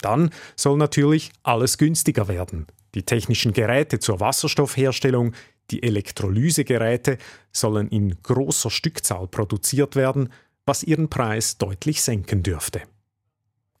Dann 0.00 0.30
soll 0.56 0.76
natürlich 0.76 1.30
alles 1.44 1.78
günstiger 1.78 2.26
werden. 2.26 2.66
Die 2.94 3.04
technischen 3.04 3.52
Geräte 3.52 4.00
zur 4.00 4.18
Wasserstoffherstellung, 4.18 5.32
die 5.70 5.82
Elektrolysegeräte 5.84 7.18
sollen 7.52 7.88
in 7.88 8.20
großer 8.22 8.70
Stückzahl 8.70 9.28
produziert 9.28 9.94
werden, 9.94 10.30
was 10.66 10.82
ihren 10.82 11.08
Preis 11.08 11.56
deutlich 11.56 12.02
senken 12.02 12.42
dürfte. 12.42 12.82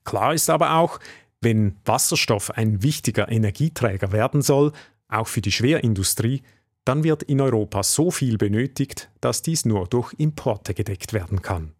Klar 0.04 0.34
ist 0.34 0.50
aber 0.50 0.76
auch, 0.76 0.98
wenn 1.40 1.76
Wasserstoff 1.84 2.50
ein 2.50 2.82
wichtiger 2.82 3.30
Energieträger 3.30 4.12
werden 4.12 4.42
soll, 4.42 4.72
auch 5.08 5.28
für 5.28 5.40
die 5.40 5.52
Schwerindustrie, 5.52 6.42
dann 6.84 7.04
wird 7.04 7.22
in 7.22 7.40
Europa 7.40 7.82
so 7.82 8.10
viel 8.10 8.38
benötigt, 8.38 9.10
dass 9.20 9.42
dies 9.42 9.64
nur 9.64 9.86
durch 9.86 10.12
Importe 10.14 10.74
gedeckt 10.74 11.12
werden 11.12 11.42
kann. 11.42 11.72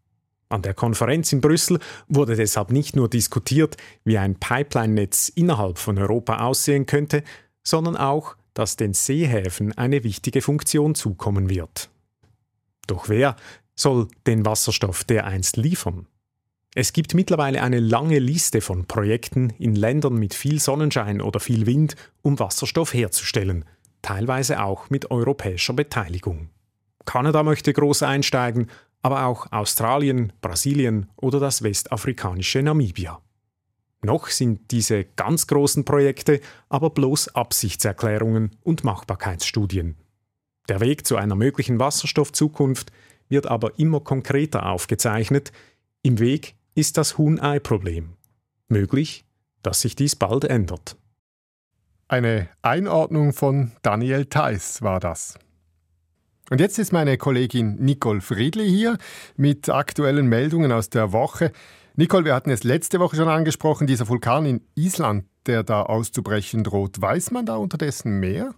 An 0.49 0.62
der 0.62 0.75
Konferenz 0.75 1.33
in 1.33 1.41
Brüssel 1.41 1.79
wurde 2.09 2.37
deshalb 2.37 2.71
nicht 2.71 2.95
nur 2.95 3.09
diskutiert, 3.09 3.76
wie 4.05 4.19
ein 4.19 4.38
Pipeline-Netz 4.38 5.31
innerhalb 5.31 5.79
von 5.79 5.99
Europa 5.99 6.45
aussehen 6.45 6.85
könnte, 6.85 7.25
sondern 7.62 7.97
auch, 7.97 8.37
dass 8.52 8.76
den 8.76 8.93
Seehäfen 8.93 9.73
eine 9.79 10.05
wichtige 10.05 10.43
Funktion 10.43 10.95
zukommen 10.95 11.49
wird. 11.49 11.88
Doch 12.87 13.09
wer 13.09 13.37
soll 13.75 14.09
den 14.26 14.45
Wasserstoff 14.45 15.05
dereinst 15.05 15.57
liefern? 15.57 16.07
Es 16.75 16.95
gibt 16.95 17.12
mittlerweile 17.12 17.62
eine 17.62 17.81
lange 17.81 18.19
Liste 18.19 18.62
von 18.62 18.87
Projekten 18.87 19.50
in 19.59 19.75
Ländern 19.75 20.14
mit 20.14 20.33
viel 20.33 20.59
Sonnenschein 20.59 21.21
oder 21.21 21.38
viel 21.38 21.67
Wind, 21.67 21.97
um 22.23 22.38
Wasserstoff 22.38 22.95
herzustellen, 22.95 23.67
teilweise 24.00 24.62
auch 24.62 24.88
mit 24.88 25.11
europäischer 25.11 25.75
Beteiligung. 25.75 26.49
Kanada 27.05 27.43
möchte 27.43 27.75
groß 27.75 28.05
einsteigen, 28.05 28.69
aber 29.02 29.26
auch 29.26 29.52
Australien, 29.52 30.33
Brasilien 30.41 31.11
oder 31.17 31.41
das 31.41 31.62
westafrikanische 31.62 32.62
Namibia. 32.62 33.21
Noch 34.00 34.29
sind 34.29 34.71
diese 34.71 35.05
ganz 35.05 35.47
großen 35.47 35.85
Projekte 35.85 36.41
aber 36.71 36.88
bloß 36.91 37.35
Absichtserklärungen 37.35 38.57
und 38.62 38.83
Machbarkeitsstudien. 38.83 39.97
Der 40.69 40.81
Weg 40.81 41.07
zu 41.07 41.17
einer 41.17 41.35
möglichen 41.35 41.79
Wasserstoffzukunft 41.79 42.93
wird 43.29 43.47
aber 43.47 43.79
immer 43.79 44.00
konkreter 44.00 44.67
aufgezeichnet. 44.67 45.52
Im 46.02 46.19
Weg 46.19 46.55
ist 46.75 46.97
das 46.97 47.19
Huhn-Ei-Problem. 47.19 48.14
Möglich, 48.69 49.25
dass 49.62 49.81
sich 49.81 49.97
dies 49.97 50.17
bald 50.17 50.45
ändert. 50.45 50.97
Eine 52.09 52.49
Einordnung 52.62 53.33
von 53.33 53.73
Daniel 53.83 54.26
Theiss 54.26 54.83
war 54.83 55.00
das. 55.00 55.38
Und 56.50 56.61
jetzt 56.61 56.79
ist 56.79 56.93
meine 56.93 57.17
Kollegin 57.17 57.76
Nicole 57.76 58.21
Friedli 58.21 58.69
hier 58.69 58.99
mit 59.37 59.71
aktuellen 59.71 60.26
Meldungen 60.26 60.73
aus 60.73 60.91
der 60.91 61.12
Woche. 61.12 61.52
Nicole, 61.95 62.25
wir 62.25 62.35
hatten 62.35 62.51
es 62.51 62.65
letzte 62.65 63.01
Woche 63.01 63.17
schon 63.17 63.29
angesprochen, 63.29 63.87
dieser 63.87 64.09
Vulkan 64.09 64.47
in 64.47 64.63
Island, 64.75 65.27
der 65.45 65.63
da 65.63 65.83
auszubrechen 65.83 66.65
droht. 66.65 67.01
Weiß 67.03 67.31
man 67.33 67.45
da 67.45 67.57
unterdessen 67.57 68.19
mehr? 68.19 68.55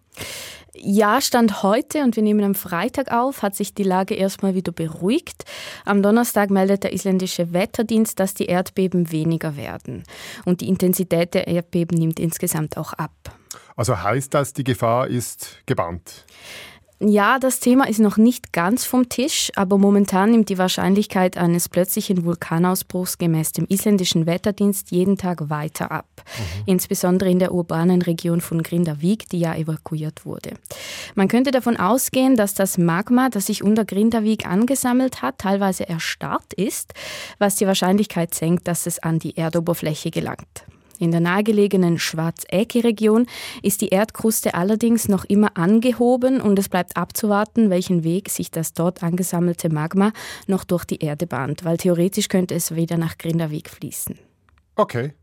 Ja, 0.76 1.20
Stand 1.20 1.64
heute 1.64 2.04
und 2.04 2.14
wir 2.14 2.22
nehmen 2.22 2.44
am 2.44 2.54
Freitag 2.54 3.10
auf, 3.12 3.42
hat 3.42 3.56
sich 3.56 3.74
die 3.74 3.82
Lage 3.82 4.14
erstmal 4.14 4.54
wieder 4.54 4.70
beruhigt. 4.70 5.44
Am 5.84 6.02
Donnerstag 6.02 6.50
meldet 6.50 6.84
der 6.84 6.92
isländische 6.92 7.52
Wetterdienst, 7.52 8.20
dass 8.20 8.34
die 8.34 8.46
Erdbeben 8.46 9.10
weniger 9.10 9.56
werden. 9.56 10.04
Und 10.44 10.60
die 10.60 10.68
Intensität 10.68 11.34
der 11.34 11.48
Erdbeben 11.48 11.98
nimmt 11.98 12.20
insgesamt 12.20 12.76
auch 12.76 12.92
ab. 12.92 13.36
Also 13.76 14.00
heißt 14.00 14.32
das, 14.32 14.52
die 14.52 14.64
Gefahr 14.64 15.08
ist 15.08 15.58
gebannt? 15.66 16.24
Ja, 17.00 17.38
das 17.40 17.58
Thema 17.58 17.88
ist 17.88 17.98
noch 17.98 18.16
nicht 18.16 18.52
ganz 18.52 18.84
vom 18.84 19.08
Tisch, 19.08 19.50
aber 19.56 19.78
momentan 19.78 20.30
nimmt 20.30 20.48
die 20.48 20.58
Wahrscheinlichkeit 20.58 21.36
eines 21.36 21.68
plötzlichen 21.68 22.24
Vulkanausbruchs 22.24 23.18
gemäß 23.18 23.52
dem 23.52 23.66
isländischen 23.68 24.26
Wetterdienst 24.26 24.92
jeden 24.92 25.18
Tag 25.18 25.50
weiter 25.50 25.90
ab. 25.90 26.06
Mhm. 26.16 26.62
Insbesondere 26.66 27.30
in 27.30 27.40
der 27.40 27.52
urbanen 27.52 28.00
Region 28.00 28.40
von 28.40 28.62
Grindavik, 28.62 29.28
die 29.28 29.40
ja 29.40 29.56
evakuiert 29.56 30.24
wurde. 30.24 30.52
Man 31.16 31.26
könnte 31.28 31.50
davon 31.50 31.76
ausgehen, 31.76 32.36
dass 32.36 32.54
das 32.54 32.78
Magma, 32.78 33.28
das 33.28 33.46
sich 33.46 33.64
unter 33.64 33.84
Grindavik 33.84 34.46
angesammelt 34.46 35.20
hat, 35.20 35.38
teilweise 35.38 35.88
erstarrt 35.88 36.54
ist, 36.54 36.94
was 37.38 37.56
die 37.56 37.66
Wahrscheinlichkeit 37.66 38.34
senkt, 38.34 38.68
dass 38.68 38.86
es 38.86 39.00
an 39.00 39.18
die 39.18 39.36
Erdoberfläche 39.36 40.10
gelangt. 40.10 40.64
In 40.98 41.10
der 41.10 41.20
nahegelegenen 41.20 41.98
Schwarzecki-Region 41.98 43.26
ist 43.62 43.80
die 43.80 43.88
Erdkruste 43.88 44.54
allerdings 44.54 45.08
noch 45.08 45.24
immer 45.24 45.56
angehoben 45.56 46.40
und 46.40 46.58
es 46.58 46.68
bleibt 46.68 46.96
abzuwarten, 46.96 47.70
welchen 47.70 48.04
Weg 48.04 48.30
sich 48.30 48.50
das 48.50 48.72
dort 48.72 49.02
angesammelte 49.02 49.70
Magma 49.70 50.12
noch 50.46 50.64
durch 50.64 50.84
die 50.84 51.02
Erde 51.02 51.26
bahnt, 51.26 51.64
weil 51.64 51.76
theoretisch 51.76 52.28
könnte 52.28 52.54
es 52.54 52.74
wieder 52.74 52.96
nach 52.96 53.18
Grindavik 53.18 53.70
fließen. 53.70 54.18
Okay, 54.76 55.14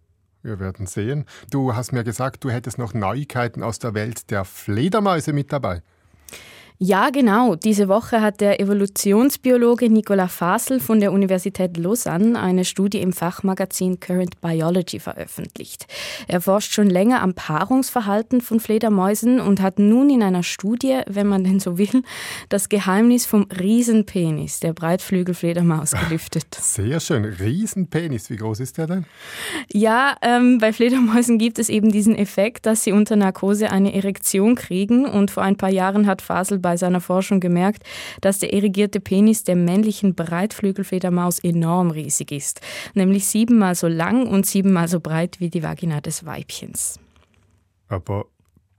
wir 0.43 0.59
werden 0.59 0.87
sehen. 0.87 1.25
Du 1.49 1.75
hast 1.75 1.91
mir 1.91 2.03
gesagt, 2.03 2.43
du 2.43 2.49
hättest 2.49 2.77
noch 2.77 2.93
Neuigkeiten 2.93 3.63
aus 3.63 3.79
der 3.79 3.93
Welt 3.93 4.31
der 4.31 4.45
Fledermäuse 4.45 5.33
mit 5.33 5.51
dabei. 5.51 5.81
Ja, 6.83 7.11
genau. 7.11 7.53
Diese 7.53 7.87
Woche 7.87 8.21
hat 8.21 8.41
der 8.41 8.59
Evolutionsbiologe 8.59 9.87
Nicolas 9.87 10.33
Fasel 10.33 10.79
von 10.79 10.99
der 10.99 11.11
Universität 11.11 11.77
Lausanne 11.77 12.39
eine 12.39 12.65
Studie 12.65 13.01
im 13.01 13.13
Fachmagazin 13.13 13.99
Current 13.99 14.41
Biology 14.41 14.99
veröffentlicht. 14.99 15.85
Er 16.27 16.41
forscht 16.41 16.73
schon 16.73 16.89
länger 16.89 17.21
am 17.21 17.35
Paarungsverhalten 17.35 18.41
von 18.41 18.59
Fledermäusen 18.59 19.39
und 19.39 19.61
hat 19.61 19.77
nun 19.77 20.09
in 20.09 20.23
einer 20.23 20.41
Studie, 20.41 21.01
wenn 21.05 21.27
man 21.27 21.43
denn 21.43 21.59
so 21.59 21.77
will, 21.77 22.01
das 22.49 22.67
Geheimnis 22.67 23.27
vom 23.27 23.43
Riesenpenis 23.43 24.59
der 24.59 24.73
Breitflügelfledermaus 24.73 25.91
gelüftet. 25.91 26.47
Sehr 26.59 26.99
schön. 26.99 27.25
Riesenpenis. 27.25 28.31
Wie 28.31 28.37
groß 28.37 28.59
ist 28.59 28.79
der 28.79 28.87
denn? 28.87 29.05
Ja, 29.71 30.15
ähm, 30.23 30.57
bei 30.57 30.73
Fledermäusen 30.73 31.37
gibt 31.37 31.59
es 31.59 31.69
eben 31.69 31.91
diesen 31.91 32.15
Effekt, 32.15 32.65
dass 32.65 32.83
sie 32.83 32.91
unter 32.91 33.15
Narkose 33.15 33.69
eine 33.69 33.93
Erektion 33.93 34.55
kriegen 34.55 35.05
und 35.05 35.29
vor 35.29 35.43
ein 35.43 35.57
paar 35.57 35.69
Jahren 35.69 36.07
hat 36.07 36.23
Fasel 36.23 36.57
bei 36.57 36.70
bei 36.71 36.77
seiner 36.77 37.01
Forschung 37.01 37.41
gemerkt, 37.41 37.83
dass 38.21 38.39
der 38.39 38.53
erigierte 38.53 39.01
Penis 39.01 39.43
der 39.43 39.57
männlichen 39.57 40.15
Breitflügelfledermaus 40.15 41.39
enorm 41.39 41.91
riesig 41.91 42.31
ist, 42.31 42.61
nämlich 42.93 43.25
siebenmal 43.25 43.75
so 43.75 43.89
lang 43.89 44.25
und 44.25 44.45
siebenmal 44.45 44.87
so 44.87 45.01
breit 45.01 45.41
wie 45.41 45.49
die 45.49 45.63
Vagina 45.63 45.99
des 45.99 46.25
Weibchens. 46.25 46.97
Aber 47.89 48.25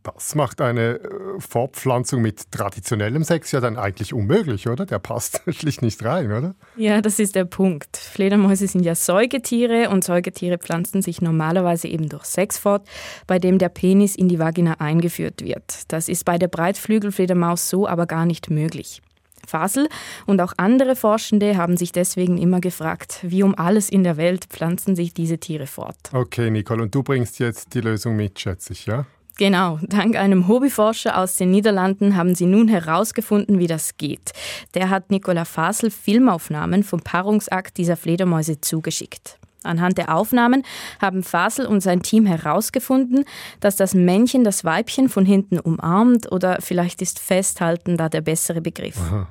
das 0.02 0.35
macht 0.35 0.61
eine 0.61 1.00
äh, 1.00 1.09
Fortpflanzung 1.38 2.23
mit 2.23 2.50
traditionellem 2.50 3.25
Sex 3.25 3.52
ja 3.52 3.61
dann 3.61 3.76
eigentlich 3.76 4.12
unmöglich, 4.12 4.68
oder? 4.68 4.87
Der 4.87 4.99
passt 4.99 5.42
schlicht 5.49 5.82
nicht 5.82 6.04
rein, 6.04 6.32
oder? 6.32 6.54
Ja, 6.76 7.00
das 7.00 7.18
ist 7.18 7.35
der 7.35 7.44
Punkt. 7.44 7.97
Fledermäuse 7.97 8.66
sind 8.66 8.85
ja 8.85 8.94
Säugetiere 8.94 9.90
und 9.90 10.04
Säugetiere 10.04 10.59
pflanzen 10.59 11.02
sich 11.02 11.23
normalerweise 11.23 11.88
eben 11.88 12.09
durch 12.09 12.25
Sex 12.25 12.59
fort, 12.59 12.87
bei 13.26 13.38
dem 13.38 13.59
der 13.59 13.68
Penis 13.68 14.16
in 14.16 14.28
die 14.28 14.38
Vagina 14.38 14.75
eingeführt 14.80 15.42
wird. 15.42 15.92
Das 15.92 16.09
ist 16.09 16.25
bei 16.25 16.38
der 16.38 16.49
Breitflügelfledermaus 16.49 17.68
so 17.68 17.87
aber 17.87 18.06
gar 18.06 18.26
nicht 18.26 18.50
möglich. 18.50 19.02
Fasel 19.47 19.88
und 20.26 20.40
auch 20.40 20.52
andere 20.56 20.97
Forschende 20.97 21.56
haben 21.56 21.76
sich 21.76 21.92
deswegen 21.92 22.38
immer 22.38 22.61
gefragt, 22.61 23.18
wie 23.23 23.42
um 23.42 23.54
alles 23.54 23.88
in 23.88 24.04
der 24.04 24.16
Welt 24.16 24.47
pflanzen 24.47 24.97
sich 24.97 25.14
diese 25.14 25.38
Tiere 25.38 25.66
fort. 25.66 25.97
Okay, 26.12 26.50
Nicole, 26.50 26.82
und 26.82 26.94
du 26.94 27.02
bringst 27.02 27.38
jetzt 27.38 27.75
die 27.75 27.80
Lösung 27.80 28.16
mit, 28.16 28.38
schätze 28.38 28.73
ich, 28.73 28.87
ja? 28.87 29.06
Genau, 29.39 29.79
dank 29.83 30.17
einem 30.17 30.47
Hobbyforscher 30.47 31.19
aus 31.19 31.37
den 31.37 31.51
Niederlanden 31.51 32.17
haben 32.17 32.35
sie 32.35 32.47
nun 32.47 32.69
herausgefunden, 32.69 33.59
wie 33.59 33.67
das 33.67 33.97
geht. 33.97 34.33
Der 34.75 34.91
hat 34.91 35.11
Nicola 35.11 35.45
Fasel 35.45 35.91
Filmaufnahmen 35.91 36.83
vom 36.83 37.01
Paarungsakt 37.01 37.79
dieser 37.79 37.97
Fledermäuse 37.97 38.61
zugeschickt. 38.61 39.39
Anhand 39.65 39.97
der 39.97 40.15
Aufnahmen 40.15 40.65
haben 41.01 41.23
Fasel 41.23 41.67
und 41.67 41.81
sein 41.81 42.03
Team 42.03 42.27
herausgefunden, 42.27 43.25
dass 43.61 43.77
das 43.77 43.95
Männchen 43.95 44.45
das 44.45 44.65
Weibchen 44.65 45.09
von 45.09 45.25
hinten 45.25 45.59
umarmt 45.59 46.31
oder 46.31 46.59
vielleicht 46.61 47.01
ist 47.01 47.19
Festhalten 47.19 47.97
da 47.97 48.09
der 48.09 48.23
bessere 48.23 48.61
Begriff. 48.61 48.99
Aha. 48.99 49.29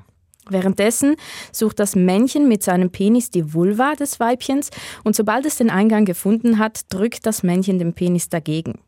Währenddessen 0.49 1.15
sucht 1.51 1.79
das 1.79 1.95
Männchen 1.95 2.47
mit 2.47 2.63
seinem 2.63 2.89
Penis 2.89 3.29
die 3.29 3.53
Vulva 3.53 3.93
des 3.93 4.19
Weibchens 4.19 4.69
und 5.03 5.15
sobald 5.15 5.45
es 5.45 5.57
den 5.57 5.69
Eingang 5.69 6.05
gefunden 6.05 6.57
hat, 6.57 6.81
drückt 6.89 7.25
das 7.25 7.43
Männchen 7.43 7.77
den 7.77 7.93
Penis 7.93 8.27
dagegen. 8.27 8.79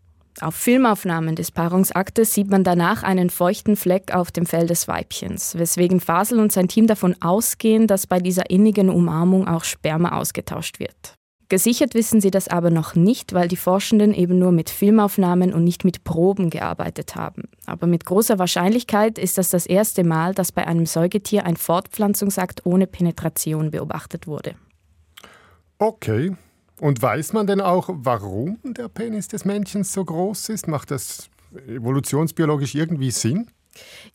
Auf 0.41 0.55
Filmaufnahmen 0.55 1.35
des 1.35 1.51
Paarungsaktes 1.51 2.33
sieht 2.33 2.49
man 2.49 2.63
danach 2.63 3.03
einen 3.03 3.29
feuchten 3.29 3.75
Fleck 3.75 4.13
auf 4.15 4.31
dem 4.31 4.45
Fell 4.45 4.65
des 4.65 4.87
Weibchens, 4.87 5.57
weswegen 5.57 5.99
Fasel 5.99 6.39
und 6.39 6.51
sein 6.51 6.67
Team 6.67 6.87
davon 6.87 7.15
ausgehen, 7.21 7.85
dass 7.85 8.07
bei 8.07 8.19
dieser 8.19 8.49
innigen 8.49 8.89
Umarmung 8.89 9.47
auch 9.47 9.63
Sperma 9.63 10.17
ausgetauscht 10.17 10.79
wird. 10.79 11.13
Gesichert 11.49 11.93
wissen 11.93 12.19
sie 12.19 12.31
das 12.31 12.47
aber 12.47 12.71
noch 12.71 12.95
nicht, 12.95 13.33
weil 13.33 13.47
die 13.47 13.57
Forschenden 13.57 14.11
eben 14.15 14.39
nur 14.39 14.51
mit 14.51 14.71
Filmaufnahmen 14.71 15.53
und 15.53 15.63
nicht 15.63 15.85
mit 15.85 16.03
Proben 16.03 16.49
gearbeitet 16.49 17.15
haben. 17.15 17.43
Aber 17.67 17.85
mit 17.85 18.05
großer 18.05 18.39
Wahrscheinlichkeit 18.39 19.19
ist 19.19 19.37
das 19.37 19.51
das 19.51 19.67
erste 19.67 20.03
Mal, 20.03 20.33
dass 20.33 20.51
bei 20.51 20.65
einem 20.65 20.87
Säugetier 20.87 21.45
ein 21.45 21.57
Fortpflanzungsakt 21.57 22.65
ohne 22.65 22.87
Penetration 22.87 23.69
beobachtet 23.69 24.25
wurde. 24.25 24.55
Okay. 25.77 26.35
Und 26.83 27.01
weiß 27.01 27.31
man 27.31 27.47
denn 27.47 27.61
auch, 27.61 27.89
warum 27.93 28.59
der 28.61 28.89
Penis 28.89 29.29
des 29.29 29.45
Männchens 29.45 29.93
so 29.93 30.03
groß 30.03 30.49
ist? 30.49 30.67
Macht 30.67 30.91
das 30.91 31.29
evolutionsbiologisch 31.65 32.75
irgendwie 32.75 33.09
Sinn? 33.09 33.47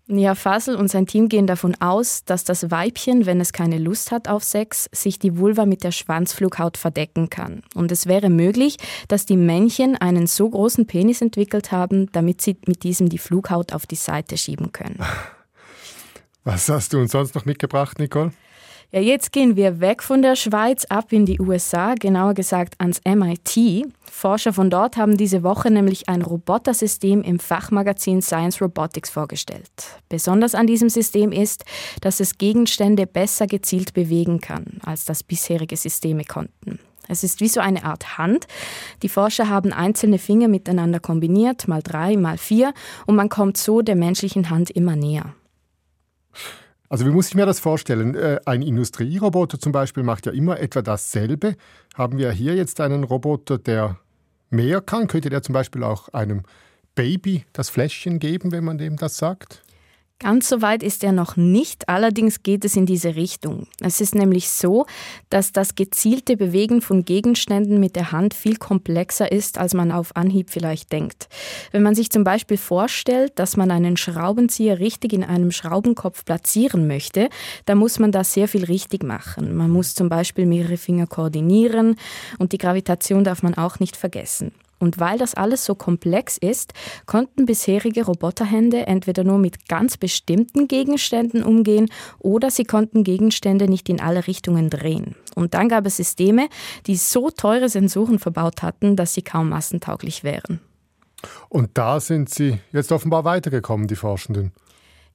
Ja, 0.07 0.35
Fasel 0.35 0.77
und 0.77 0.89
sein 0.89 1.07
Team 1.07 1.31
gehen 1.31 1.47
davon 1.47 1.77
aus, 1.81 2.27
dass 2.27 2.45
das 2.45 2.71
Weibchen, 2.71 3.25
wenn 3.25 3.41
es 3.41 3.55
keine 3.55 3.79
Lust 3.79 4.13
hat 4.13 4.29
auf 4.29 4.45
Sex, 4.45 4.87
sich 4.93 5.19
die 5.19 5.39
Vulva 5.39 5.65
mit 5.65 5.83
der 5.83 5.93
Schwanzflughaut 5.93 6.77
verdecken 6.77 7.31
kann. 7.31 7.63
Und 7.75 7.91
es 7.91 8.05
wäre 8.05 8.29
möglich, 8.29 8.77
dass 9.09 9.25
die 9.25 9.39
Männchen 9.39 9.97
einen 9.97 10.27
so 10.27 10.51
großen 10.51 10.87
Penis 10.87 11.23
entwickelt 11.23 11.73
haben, 11.73 12.13
damit 12.13 12.43
sie 12.43 12.59
mit 12.67 12.83
diesem 12.83 13.09
die 13.09 13.17
Flughaut 13.17 13.73
auf 13.73 13.87
die 13.87 13.97
Seite 13.97 14.37
schieben 14.37 14.73
können. 14.73 14.99
Was 16.45 16.69
hast 16.69 16.93
du 16.93 16.99
uns 16.99 17.13
sonst 17.13 17.35
noch 17.35 17.47
mitgebracht, 17.47 17.99
Nicole? 17.99 18.33
Ja, 18.91 19.01
jetzt 19.01 19.33
gehen 19.33 19.55
wir 19.55 19.81
weg 19.81 20.03
von 20.03 20.23
der 20.23 20.35
Schweiz 20.35 20.87
ab 20.87 21.13
in 21.13 21.27
die 21.27 21.39
USA, 21.39 21.93
genauer 21.95 22.33
gesagt 22.33 22.75
ans 22.81 23.03
MIT. 23.07 23.87
Forscher 24.11 24.55
von 24.55 24.71
dort 24.71 24.97
haben 24.97 25.19
diese 25.19 25.43
Woche 25.43 25.71
nämlich 25.71 26.09
ein 26.09 26.23
Robotersystem 26.23 27.21
im 27.21 27.39
Fachmagazin 27.39 28.23
Science 28.23 28.63
Robotics 28.63 29.11
vorgestellt. 29.11 29.71
Besonders 30.09 30.55
an 30.55 30.67
diesem 30.67 30.89
System 30.89 31.33
ist, 31.33 31.67
dass 32.01 32.19
es 32.19 32.39
Gegenstände 32.39 33.07
besser 33.07 33.47
gezielt 33.47 33.93
bewegen 33.93 34.41
kann, 34.41 34.79
als 34.83 35.05
das 35.05 35.23
bisherige 35.23 35.77
Systeme 35.77 36.25
konnten. 36.25 36.79
Es 37.09 37.23
ist 37.23 37.43
wie 37.43 37.49
so 37.49 37.61
eine 37.61 37.85
Art 37.85 38.17
Hand. 38.17 38.47
Die 39.03 39.11
Forscher 39.11 39.51
haben 39.51 39.75
einzelne 39.75 40.19
Finger 40.19 40.49
miteinander 40.49 40.99
kombiniert, 40.99 41.69
mal 41.69 41.83
drei, 41.83 42.17
mal 42.17 42.39
vier, 42.39 42.73
und 43.05 43.17
man 43.17 43.29
kommt 43.29 43.59
so 43.59 43.83
der 43.83 43.97
menschlichen 43.97 44.49
Hand 44.49 44.71
immer 44.71 44.97
näher. 44.97 45.35
Also 46.89 47.05
wie 47.05 47.11
muss 47.11 47.29
ich 47.29 47.35
mir 47.35 47.47
das 47.47 47.61
vorstellen? 47.61 48.15
Äh, 48.15 48.41
ein 48.47 48.63
Industrieroboter 48.63 49.59
zum 49.59 49.73
Beispiel 49.73 50.03
macht 50.03 50.27
ja 50.27 50.33
immer 50.33 50.59
etwa 50.59 50.83
dasselbe. 50.83 51.57
Haben 51.95 52.19
wir 52.19 52.31
hier 52.33 52.55
jetzt 52.55 52.81
einen 52.81 53.05
Roboter, 53.05 53.59
der 53.59 53.99
mehr 54.51 54.81
kann? 54.81 55.07
Könnte 55.07 55.29
der 55.29 55.43
zum 55.43 55.53
Beispiel 55.53 55.83
auch 55.83 56.09
einem 56.11 56.45
Baby 56.95 57.45
das 57.53 57.69
Fläschchen 57.69 58.19
geben, 58.19 58.53
wenn 58.53 58.65
man 58.65 58.79
dem 58.79 58.97
das 58.97 59.19
sagt? 59.19 59.63
Ganz 60.21 60.49
so 60.49 60.63
weit 60.63 60.83
ist 60.83 61.05
er 61.05 61.13
noch 61.13 61.37
nicht, 61.37 61.89
allerdings 61.89 62.43
geht 62.43 62.65
es 62.65 62.75
in 62.75 62.87
diese 62.87 63.15
Richtung. 63.15 63.69
Es 63.81 64.01
ist 64.01 64.17
nämlich 64.17 64.51
so, 64.51 64.85
dass 65.31 65.53
das 65.53 65.77
gezielte 65.77 66.37
Bewegen 66.37 66.81
von 66.81 67.05
Gegenständen 67.05 67.79
mit 67.79 67.95
der 67.95 68.11
Hand 68.11 68.35
viel 68.35 68.57
komplexer 68.57 69.31
ist, 69.31 69.59
als 69.59 69.75
man 69.75 69.93
auf 69.93 70.17
Anhieb 70.17 70.51
vielleicht 70.51 70.91
denkt. 70.91 71.29
Wenn 71.71 71.85
man 71.85 71.95
sich 71.95 72.11
zum 72.11 72.25
Beispiel 72.25 72.57
vorstellt, 72.57 73.33
dass 73.37 73.57
man 73.57 73.71
einen 73.71 73.97
Schraubenzieher 73.97 74.81
richtig 74.81 75.13
in 75.13 75.23
einem 75.23 75.53
Schraubenkopf 75.53 76.25
platzieren 76.25 76.89
möchte, 76.89 77.29
dann 77.65 77.79
muss 77.79 78.01
man 78.01 78.11
da 78.11 78.25
sehr 78.25 78.49
viel 78.49 78.65
richtig 78.65 79.05
machen. 79.05 79.55
Man 79.55 79.71
muss 79.71 79.95
zum 79.95 80.09
Beispiel 80.09 80.47
mehrere 80.47 80.79
Finger 80.79 81.07
koordinieren 81.07 81.95
und 82.41 82.51
die 82.51 82.59
Gravitation 82.59 83.23
darf 83.23 83.45
man 83.45 83.55
auch 83.55 83.79
nicht 83.79 83.97
vergessen. 83.97 84.51
Und 84.79 85.01
weil 85.01 85.19
das 85.19 85.35
alles 85.35 85.65
so 85.65 85.75
komplex 85.75 86.37
ist, 86.37 86.73
konnten 87.07 87.47
bisherige 87.47 88.05
Roboterhände 88.05 88.87
entweder 88.87 89.25
nur 89.25 89.39
mit 89.39 89.69
ganz 89.69 89.97
bestimmten 89.97 90.69
Gegenständen 90.69 91.43
umgehen 91.43 91.91
oder 92.19 92.51
sie 92.51 92.65
konnten 92.65 93.05
Gegenstände 93.05 93.69
nicht 93.69 93.89
in 93.89 94.01
alle 94.01 94.27
Richtungen 94.27 94.71
drehen. 94.71 95.17
Und 95.35 95.55
dann 95.55 95.69
gab 95.69 95.87
es 95.87 95.97
Systeme, 95.97 96.49
die 96.87 96.97
so 96.97 97.31
teure 97.31 97.69
Sensoren 97.69 98.19
verbaut 98.19 98.63
hatten, 98.63 98.97
dass 98.97 99.15
sie 99.15 99.23
kaum 99.23 99.49
massentauglich 99.49 100.25
wären. 100.25 100.61
Und 101.49 101.71
da 101.75 101.99
sind 102.01 102.29
Sie 102.29 102.61
jetzt 102.73 102.93
offenbar 102.93 103.25
weitergekommen, 103.25 103.89
die 103.89 103.97
Forschenden. 103.97 104.53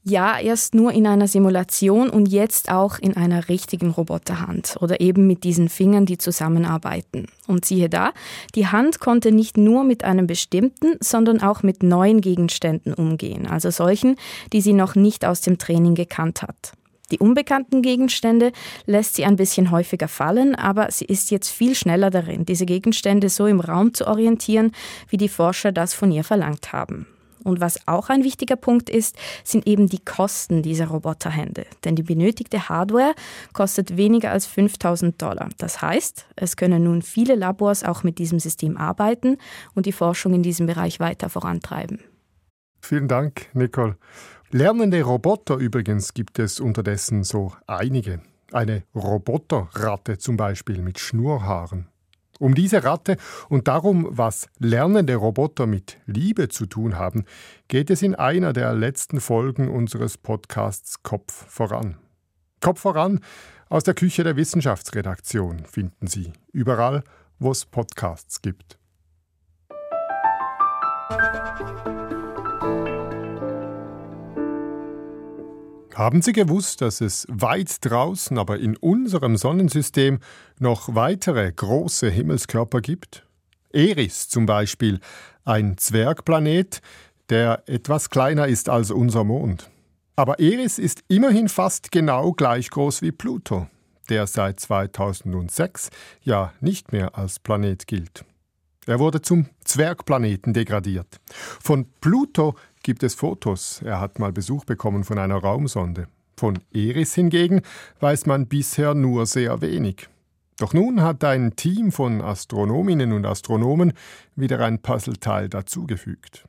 Ja, 0.05 0.37
erst 0.37 0.75
nur 0.75 0.91
in 0.91 1.07
einer 1.07 1.29
Simulation 1.29 2.09
und 2.09 2.25
jetzt 2.25 2.69
auch 2.69 2.99
in 2.99 3.15
einer 3.15 3.47
richtigen 3.47 3.89
Roboterhand 3.89 4.75
oder 4.81 4.99
eben 4.99 5.27
mit 5.27 5.45
diesen 5.45 5.69
Fingern, 5.69 6.05
die 6.05 6.17
zusammenarbeiten. 6.17 7.27
Und 7.47 7.63
siehe 7.63 7.87
da, 7.87 8.11
die 8.53 8.67
Hand 8.67 8.99
konnte 8.99 9.31
nicht 9.31 9.55
nur 9.55 9.85
mit 9.85 10.03
einem 10.03 10.27
bestimmten, 10.27 10.97
sondern 10.99 11.41
auch 11.41 11.63
mit 11.63 11.83
neuen 11.83 12.19
Gegenständen 12.19 12.93
umgehen, 12.93 13.47
also 13.47 13.71
solchen, 13.71 14.17
die 14.51 14.59
sie 14.59 14.73
noch 14.73 14.95
nicht 14.95 15.23
aus 15.23 15.39
dem 15.39 15.57
Training 15.57 15.95
gekannt 15.95 16.41
hat. 16.41 16.73
Die 17.11 17.19
unbekannten 17.19 17.81
Gegenstände 17.81 18.51
lässt 18.85 19.15
sie 19.15 19.23
ein 19.23 19.37
bisschen 19.37 19.71
häufiger 19.71 20.09
fallen, 20.09 20.53
aber 20.55 20.91
sie 20.91 21.05
ist 21.05 21.31
jetzt 21.31 21.49
viel 21.49 21.75
schneller 21.75 22.09
darin, 22.09 22.43
diese 22.43 22.65
Gegenstände 22.65 23.29
so 23.29 23.45
im 23.45 23.61
Raum 23.61 23.93
zu 23.93 24.05
orientieren, 24.07 24.73
wie 25.07 25.17
die 25.17 25.29
Forscher 25.29 25.71
das 25.71 25.93
von 25.93 26.11
ihr 26.11 26.25
verlangt 26.25 26.73
haben. 26.73 27.07
Und 27.43 27.59
was 27.59 27.87
auch 27.87 28.09
ein 28.09 28.23
wichtiger 28.23 28.55
Punkt 28.55 28.89
ist, 28.89 29.17
sind 29.43 29.67
eben 29.67 29.87
die 29.87 30.03
Kosten 30.03 30.61
dieser 30.63 30.87
Roboterhände. 30.87 31.65
Denn 31.83 31.95
die 31.95 32.03
benötigte 32.03 32.69
Hardware 32.69 33.13
kostet 33.53 33.97
weniger 33.97 34.31
als 34.31 34.45
5000 34.45 35.21
Dollar. 35.21 35.49
Das 35.57 35.81
heißt, 35.81 36.25
es 36.35 36.55
können 36.55 36.83
nun 36.83 37.01
viele 37.01 37.35
Labors 37.35 37.83
auch 37.83 38.03
mit 38.03 38.17
diesem 38.17 38.39
System 38.39 38.77
arbeiten 38.77 39.37
und 39.75 39.85
die 39.85 39.91
Forschung 39.91 40.33
in 40.33 40.43
diesem 40.43 40.67
Bereich 40.67 40.99
weiter 40.99 41.29
vorantreiben. 41.29 41.99
Vielen 42.81 43.07
Dank, 43.07 43.47
Nicole. 43.53 43.97
Lernende 44.51 45.01
Roboter 45.01 45.55
übrigens 45.55 46.13
gibt 46.13 46.37
es 46.37 46.59
unterdessen 46.59 47.23
so 47.23 47.53
einige. 47.65 48.21
Eine 48.51 48.83
Roboterratte 48.93 50.19
zum 50.19 50.37
Beispiel 50.37 50.81
mit 50.81 50.99
Schnurrhaaren. 50.99 51.87
Um 52.43 52.55
diese 52.55 52.83
Ratte 52.83 53.15
und 53.47 53.69
darum, 53.69 54.05
was 54.09 54.49
lernende 54.59 55.15
Roboter 55.15 55.65
mit 55.65 55.99
Liebe 56.07 56.49
zu 56.49 56.65
tun 56.65 56.97
haben, 56.97 57.23
geht 57.69 57.89
es 57.89 58.01
in 58.01 58.15
einer 58.15 58.51
der 58.51 58.73
letzten 58.73 59.21
Folgen 59.21 59.69
unseres 59.69 60.17
Podcasts 60.17 61.03
Kopf 61.03 61.31
voran. 61.47 61.95
Kopf 62.59 62.81
voran 62.81 63.21
aus 63.69 63.85
der 63.85 63.93
Küche 63.93 64.25
der 64.25 64.35
Wissenschaftsredaktion 64.35 65.59
finden 65.63 66.07
Sie 66.07 66.33
überall, 66.51 67.05
wo 67.39 67.51
es 67.51 67.63
Podcasts 67.63 68.41
gibt. 68.41 68.77
Haben 75.95 76.23
Sie 76.23 76.33
gewusst, 76.33 76.81
dass 76.81 77.01
es 77.01 77.27
weit 77.29 77.85
draußen, 77.85 78.39
aber 78.39 78.57
in 78.57 78.75
unserem 78.77 79.37
Sonnensystem 79.37 80.19
noch 80.57 80.95
weitere 80.95 81.51
große 81.51 82.09
Himmelskörper 82.09 82.81
gibt? 82.81 83.27
Eris 83.71 84.27
zum 84.27 84.47
Beispiel, 84.47 84.99
ein 85.45 85.77
Zwergplanet, 85.77 86.81
der 87.29 87.63
etwas 87.67 88.09
kleiner 88.09 88.47
ist 88.47 88.69
als 88.69 88.89
unser 88.89 89.23
Mond. 89.23 89.69
Aber 90.15 90.39
Eris 90.39 90.79
ist 90.79 91.03
immerhin 91.09 91.47
fast 91.47 91.91
genau 91.91 92.31
gleich 92.31 92.71
groß 92.71 93.03
wie 93.03 93.11
Pluto, 93.11 93.67
der 94.09 94.25
seit 94.25 94.59
2006 94.59 95.89
ja 96.21 96.53
nicht 96.59 96.91
mehr 96.91 97.17
als 97.17 97.37
Planet 97.37 97.85
gilt. 97.85 98.25
Er 98.85 98.99
wurde 98.99 99.21
zum 99.21 99.47
Zwergplaneten 99.63 100.53
degradiert. 100.53 101.21
Von 101.31 101.85
Pluto 102.01 102.55
gibt 102.83 103.03
es 103.03 103.15
Fotos. 103.15 103.81
Er 103.83 103.99
hat 103.99 104.19
mal 104.19 104.31
Besuch 104.31 104.65
bekommen 104.65 105.03
von 105.03 105.17
einer 105.17 105.37
Raumsonde. 105.37 106.07
Von 106.37 106.59
Eris 106.73 107.15
hingegen 107.15 107.61
weiß 107.99 108.25
man 108.25 108.47
bisher 108.47 108.93
nur 108.93 109.25
sehr 109.25 109.61
wenig. 109.61 110.09
Doch 110.59 110.73
nun 110.73 111.01
hat 111.01 111.23
ein 111.23 111.55
Team 111.55 111.91
von 111.91 112.21
Astronominnen 112.21 113.11
und 113.11 113.25
Astronomen 113.25 113.93
wieder 114.35 114.59
ein 114.59 114.79
Puzzleteil 114.79 115.49
dazugefügt. 115.49 116.45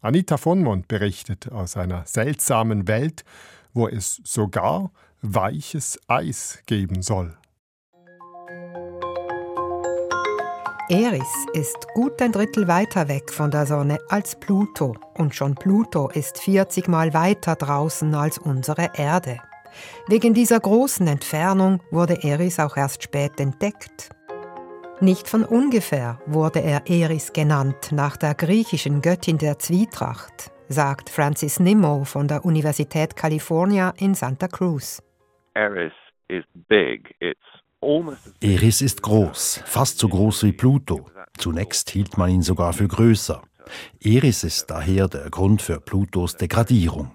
Anita 0.00 0.36
von 0.36 0.62
Mond 0.62 0.88
berichtet 0.88 1.52
aus 1.52 1.76
einer 1.76 2.06
seltsamen 2.06 2.88
Welt, 2.88 3.24
wo 3.72 3.88
es 3.88 4.20
sogar 4.24 4.90
weiches 5.20 6.00
Eis 6.08 6.60
geben 6.66 7.02
soll. 7.02 7.36
Eris 10.88 11.46
ist 11.52 11.86
gut 11.94 12.20
ein 12.20 12.32
Drittel 12.32 12.66
weiter 12.66 13.08
weg 13.08 13.30
von 13.32 13.52
der 13.52 13.66
Sonne 13.66 13.98
als 14.08 14.38
Pluto 14.38 14.96
und 15.16 15.34
schon 15.34 15.54
Pluto 15.54 16.08
ist 16.08 16.38
40 16.42 16.88
Mal 16.88 17.14
weiter 17.14 17.54
draußen 17.54 18.12
als 18.14 18.38
unsere 18.38 18.90
Erde. 18.96 19.38
Wegen 20.08 20.34
dieser 20.34 20.58
großen 20.58 21.06
Entfernung 21.06 21.80
wurde 21.92 22.24
Eris 22.24 22.58
auch 22.58 22.76
erst 22.76 23.04
spät 23.04 23.38
entdeckt. 23.38 24.10
Nicht 25.00 25.28
von 25.28 25.44
ungefähr 25.44 26.20
wurde 26.26 26.60
er 26.60 26.82
Eris 26.88 27.32
genannt, 27.32 27.92
nach 27.92 28.16
der 28.16 28.34
griechischen 28.34 29.02
Göttin 29.02 29.38
der 29.38 29.60
Zwietracht, 29.60 30.50
sagt 30.68 31.10
Francis 31.10 31.60
Nimmo 31.60 32.04
von 32.04 32.26
der 32.26 32.44
Universität 32.44 33.14
California 33.14 33.94
in 33.98 34.14
Santa 34.14 34.48
Cruz. 34.48 35.00
Eris 35.54 35.92
is 36.28 36.44
big. 36.68 37.14
It's 37.20 37.61
Eris 38.40 38.80
ist 38.80 39.02
groß, 39.02 39.62
fast 39.66 39.98
so 39.98 40.08
groß 40.08 40.44
wie 40.44 40.52
Pluto. 40.52 41.06
Zunächst 41.36 41.90
hielt 41.90 42.16
man 42.16 42.30
ihn 42.30 42.42
sogar 42.42 42.72
für 42.72 42.86
größer. 42.86 43.42
Eris 44.00 44.44
ist 44.44 44.70
daher 44.70 45.08
der 45.08 45.28
Grund 45.30 45.62
für 45.62 45.80
Plutos 45.80 46.36
Degradierung. 46.36 47.10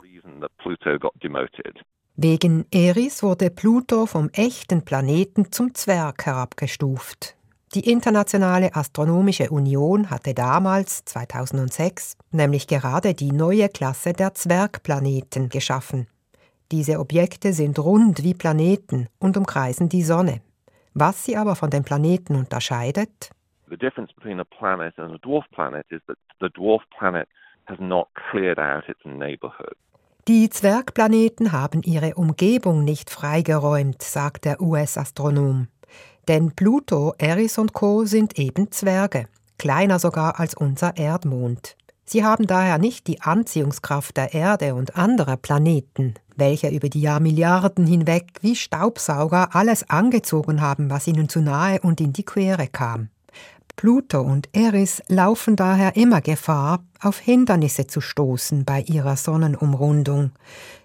Wegen 2.16 2.66
Eris 2.72 3.24
wurde 3.24 3.50
Pluto 3.50 4.06
vom 4.08 4.30
echten 4.34 4.84
Planeten 4.84 5.52
zum 5.52 5.74
Zwerg 5.74 6.26
herabgestuft. 6.26 7.38
Die 7.74 7.90
Internationale 7.90 8.76
Astronomische 8.76 9.50
Union 9.50 10.10
hatte 10.10 10.34
damals, 10.34 11.06
2006, 11.06 12.18
nämlich 12.32 12.68
gerade 12.68 13.14
die 13.14 13.32
neue 13.32 13.70
Klasse 13.70 14.14
der 14.14 14.34
Zwergplaneten 14.34 15.50
geschaffen. 15.50 16.08
Diese 16.72 17.00
Objekte 17.00 17.54
sind 17.54 17.80
rund 17.80 18.24
wie 18.24 18.34
Planeten 18.34 19.08
und 19.20 19.38
umkreisen 19.38 19.90
die 19.90 20.04
Sonne. 20.04 20.42
Was 21.00 21.26
sie 21.26 21.38
aber 21.38 21.56
von 21.56 21.70
den 21.70 21.84
Planeten 21.84 22.36
unterscheidet? 22.36 23.30
The 23.70 23.78
difference 23.78 24.12
between 24.16 24.40
a 24.40 24.44
planet 24.44 24.98
and 24.98 25.14
a 25.14 25.18
dwarf 25.20 25.46
planet 25.52 25.86
is 25.92 26.02
that 26.08 26.18
the 26.40 26.48
dwarf 26.50 26.82
planet 26.98 27.30
has 27.68 27.78
not 27.80 28.08
cleared 28.32 28.58
out 28.58 28.90
its 28.90 29.00
neighborhood. 29.06 29.76
Die 30.28 30.50
Zwergplaneten 30.50 31.52
haben 31.52 31.84
ihre 31.84 32.16
Umgebung 32.16 32.84
nicht 32.84 33.12
freigeräumt, 33.12 34.02
sagt 34.02 34.46
der 34.46 34.60
US-Astronom. 34.60 35.68
Denn 36.28 36.56
Pluto, 36.56 37.14
Eris 37.20 37.60
und 37.60 37.74
Co. 37.74 38.06
sind 38.06 38.40
eben 38.40 38.72
Zwerge, 38.72 39.28
kleiner 39.60 40.00
sogar 40.00 40.40
als 40.40 40.56
unser 40.56 40.98
Erdmond. 40.98 41.78
Sie 42.06 42.24
haben 42.24 42.48
daher 42.48 42.80
nicht 42.80 43.06
die 43.06 43.22
Anziehungskraft 43.22 44.18
der 44.18 44.34
Erde 44.34 44.74
und 44.74 44.96
anderer 44.96 45.38
Planeten, 45.38 46.16
welche 46.38 46.70
über 46.70 46.90
die 46.90 47.02
Jahrmilliarden 47.02 47.86
hinweg 47.86 48.32
wie 48.42 48.56
Staubsauger 48.56 49.54
alles 49.56 49.90
angezogen 49.90 50.62
haben, 50.62 50.90
was 50.90 51.08
ihnen 51.08 51.28
zu 51.30 51.42
nahe 51.42 51.82
und 51.82 52.00
in 52.00 52.14
die 52.14 52.24
Quere 52.24 52.68
kam. 52.68 53.10
Pluto 53.76 54.22
und 54.22 54.50
Eris 54.54 55.04
laufen 55.08 55.56
daher 55.56 55.96
immer 55.96 56.22
Gefahr, 56.22 56.84
auf 57.00 57.20
Hindernisse 57.20 57.86
zu 57.86 58.02
stoßen 58.02 58.66
bei 58.66 58.82
ihrer 58.82 59.16
Sonnenumrundung. 59.18 60.32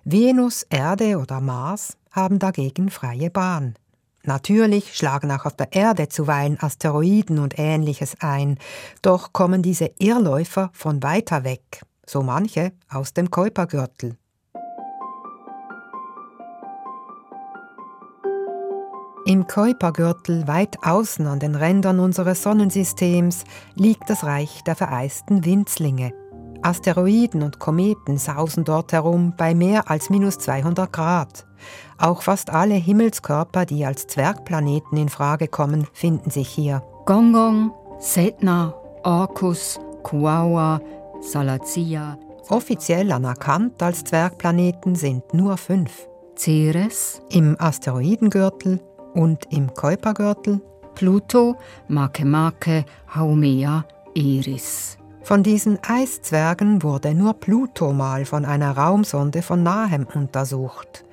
Venus, 0.04 0.64
Erde 0.68 1.18
oder 1.18 1.40
Mars 1.40 1.96
haben 2.10 2.38
dagegen 2.38 2.90
freie 2.90 3.30
Bahn. 3.30 3.76
Natürlich 4.24 4.94
schlagen 4.94 5.30
auch 5.32 5.46
auf 5.46 5.56
der 5.56 5.72
Erde 5.72 6.08
zuweilen 6.08 6.58
Asteroiden 6.60 7.38
und 7.38 7.58
ähnliches 7.58 8.16
ein, 8.20 8.58
doch 9.00 9.32
kommen 9.32 9.62
diese 9.62 9.90
Irrläufer 9.98 10.70
von 10.74 11.02
weiter 11.02 11.44
weg, 11.44 11.82
so 12.06 12.22
manche 12.22 12.72
aus 12.90 13.14
dem 13.14 13.30
Kuipergürtel. 13.30 14.16
Im 19.24 19.46
Kuipergürtel, 19.46 20.48
weit 20.48 20.78
außen 20.82 21.28
an 21.28 21.38
den 21.38 21.54
Rändern 21.54 22.00
unseres 22.00 22.42
Sonnensystems, 22.42 23.44
liegt 23.76 24.10
das 24.10 24.24
Reich 24.24 24.64
der 24.64 24.74
vereisten 24.74 25.44
Winzlinge. 25.44 26.12
Asteroiden 26.62 27.42
und 27.42 27.60
Kometen 27.60 28.18
sausen 28.18 28.64
dort 28.64 28.92
herum 28.92 29.34
bei 29.36 29.54
mehr 29.54 29.88
als 29.88 30.10
minus 30.10 30.38
200 30.38 30.92
Grad. 30.92 31.46
Auch 31.98 32.22
fast 32.22 32.50
alle 32.50 32.74
Himmelskörper, 32.74 33.64
die 33.64 33.84
als 33.84 34.08
Zwergplaneten 34.08 34.98
in 34.98 35.08
Frage 35.08 35.46
kommen, 35.46 35.86
finden 35.92 36.30
sich 36.30 36.48
hier. 36.48 36.82
Gongong, 37.06 37.72
Setna, 38.00 38.74
Orcus, 39.04 39.78
Kuawa, 40.02 40.80
Salazia. 41.20 42.18
Offiziell 42.48 43.12
anerkannt 43.12 43.80
als 43.82 44.02
Zwergplaneten 44.02 44.96
sind 44.96 45.32
nur 45.32 45.56
fünf. 45.56 46.08
Ceres 46.36 47.22
im 47.30 47.56
Asteroidengürtel, 47.58 48.80
und 49.14 49.46
im 49.50 49.72
Kuipergürtel 49.74 50.60
Pluto, 50.94 51.56
Makemake, 51.88 52.84
Haumea, 53.14 53.84
Eris. 54.14 54.98
Von 55.22 55.42
diesen 55.42 55.78
Eiszwergen 55.82 56.82
wurde 56.82 57.14
nur 57.14 57.34
Pluto 57.34 57.92
mal 57.92 58.24
von 58.24 58.44
einer 58.44 58.76
Raumsonde 58.76 59.40
von 59.42 59.62
nahem 59.62 60.06
untersucht. 60.14 61.04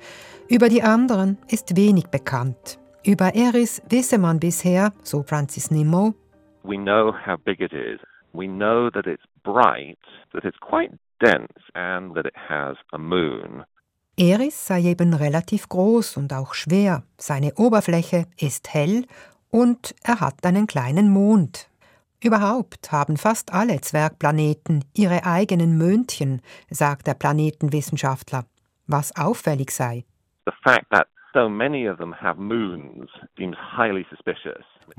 Über 0.48 0.68
die 0.68 0.82
anderen 0.82 1.38
ist 1.48 1.76
wenig 1.76 2.08
bekannt. 2.08 2.78
Über 3.04 3.34
Eris 3.34 3.80
wisse 3.88 4.18
man 4.18 4.40
bisher, 4.40 4.92
so 5.02 5.22
Francis 5.22 5.70
Nimmo, 5.70 6.14
We 6.62 6.76
know 6.76 7.12
how 7.12 7.38
big 7.38 7.60
it 7.60 7.72
is. 7.72 8.00
We 8.32 8.46
know 8.46 8.90
that 8.90 9.06
it's 9.06 9.24
bright, 9.42 9.98
that 10.32 10.44
it's 10.44 10.58
quite 10.58 10.92
dense 11.24 11.62
and 11.74 12.14
that 12.14 12.26
it 12.26 12.36
has 12.36 12.76
a 12.92 12.98
moon. 12.98 13.64
Eris 14.20 14.66
sei 14.66 14.82
eben 14.82 15.14
relativ 15.14 15.66
groß 15.70 16.18
und 16.18 16.34
auch 16.34 16.52
schwer, 16.52 17.04
seine 17.16 17.54
Oberfläche 17.54 18.26
ist 18.38 18.74
hell 18.74 19.06
und 19.50 19.94
er 20.04 20.20
hat 20.20 20.44
einen 20.44 20.66
kleinen 20.66 21.10
Mond. 21.10 21.70
Überhaupt 22.22 22.92
haben 22.92 23.16
fast 23.16 23.50
alle 23.54 23.80
Zwergplaneten 23.80 24.84
ihre 24.92 25.24
eigenen 25.24 25.78
Möndchen, 25.78 26.42
sagt 26.68 27.06
der 27.06 27.14
Planetenwissenschaftler, 27.14 28.44
was 28.86 29.16
auffällig 29.16 29.70
sei. 29.70 30.04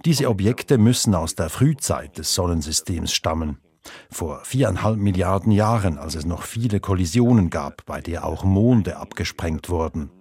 Diese 0.03 0.29
Objekte 0.29 0.79
müssen 0.79 1.13
aus 1.13 1.35
der 1.35 1.49
Frühzeit 1.49 2.17
des 2.17 2.33
Sonnensystems 2.33 3.13
stammen. 3.13 3.59
Vor 4.09 4.41
viereinhalb 4.43 4.97
Milliarden 4.97 5.51
Jahren, 5.51 5.97
als 5.97 6.15
es 6.15 6.25
noch 6.25 6.43
viele 6.43 6.79
Kollisionen 6.79 7.49
gab, 7.49 7.85
bei 7.85 8.01
der 8.01 8.25
auch 8.25 8.43
Monde 8.43 8.97
abgesprengt 8.97 9.69
wurden. 9.69 10.11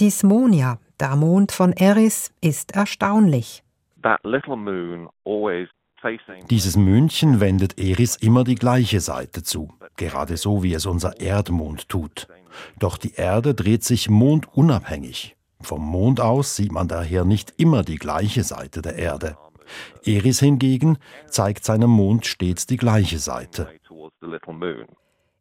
Dismonia, 0.00 0.78
der 1.00 1.16
Mond 1.16 1.52
von 1.52 1.72
Eris, 1.72 2.32
ist 2.40 2.74
erstaunlich. 2.74 3.62
Dieses 6.50 6.76
Mönchen 6.76 7.40
wendet 7.40 7.78
Eris 7.78 8.16
immer 8.16 8.44
die 8.44 8.54
gleiche 8.54 9.00
Seite 9.00 9.42
zu, 9.42 9.72
gerade 9.96 10.36
so 10.36 10.62
wie 10.62 10.74
es 10.74 10.86
unser 10.86 11.20
Erdmond 11.20 11.88
tut. 11.88 12.28
Doch 12.78 12.96
die 12.98 13.14
Erde 13.14 13.54
dreht 13.54 13.84
sich 13.84 14.08
mondunabhängig. 14.08 15.36
Vom 15.60 15.84
Mond 15.84 16.20
aus 16.20 16.54
sieht 16.54 16.70
man 16.70 16.86
daher 16.86 17.24
nicht 17.24 17.54
immer 17.56 17.82
die 17.82 17.96
gleiche 17.96 18.44
Seite 18.44 18.82
der 18.82 18.96
Erde. 18.96 19.36
Eris 20.04 20.40
hingegen 20.40 20.98
zeigt 21.28 21.64
seinem 21.64 21.90
Mond 21.90 22.26
stets 22.26 22.66
die 22.66 22.76
gleiche 22.76 23.18
Seite. 23.18 23.68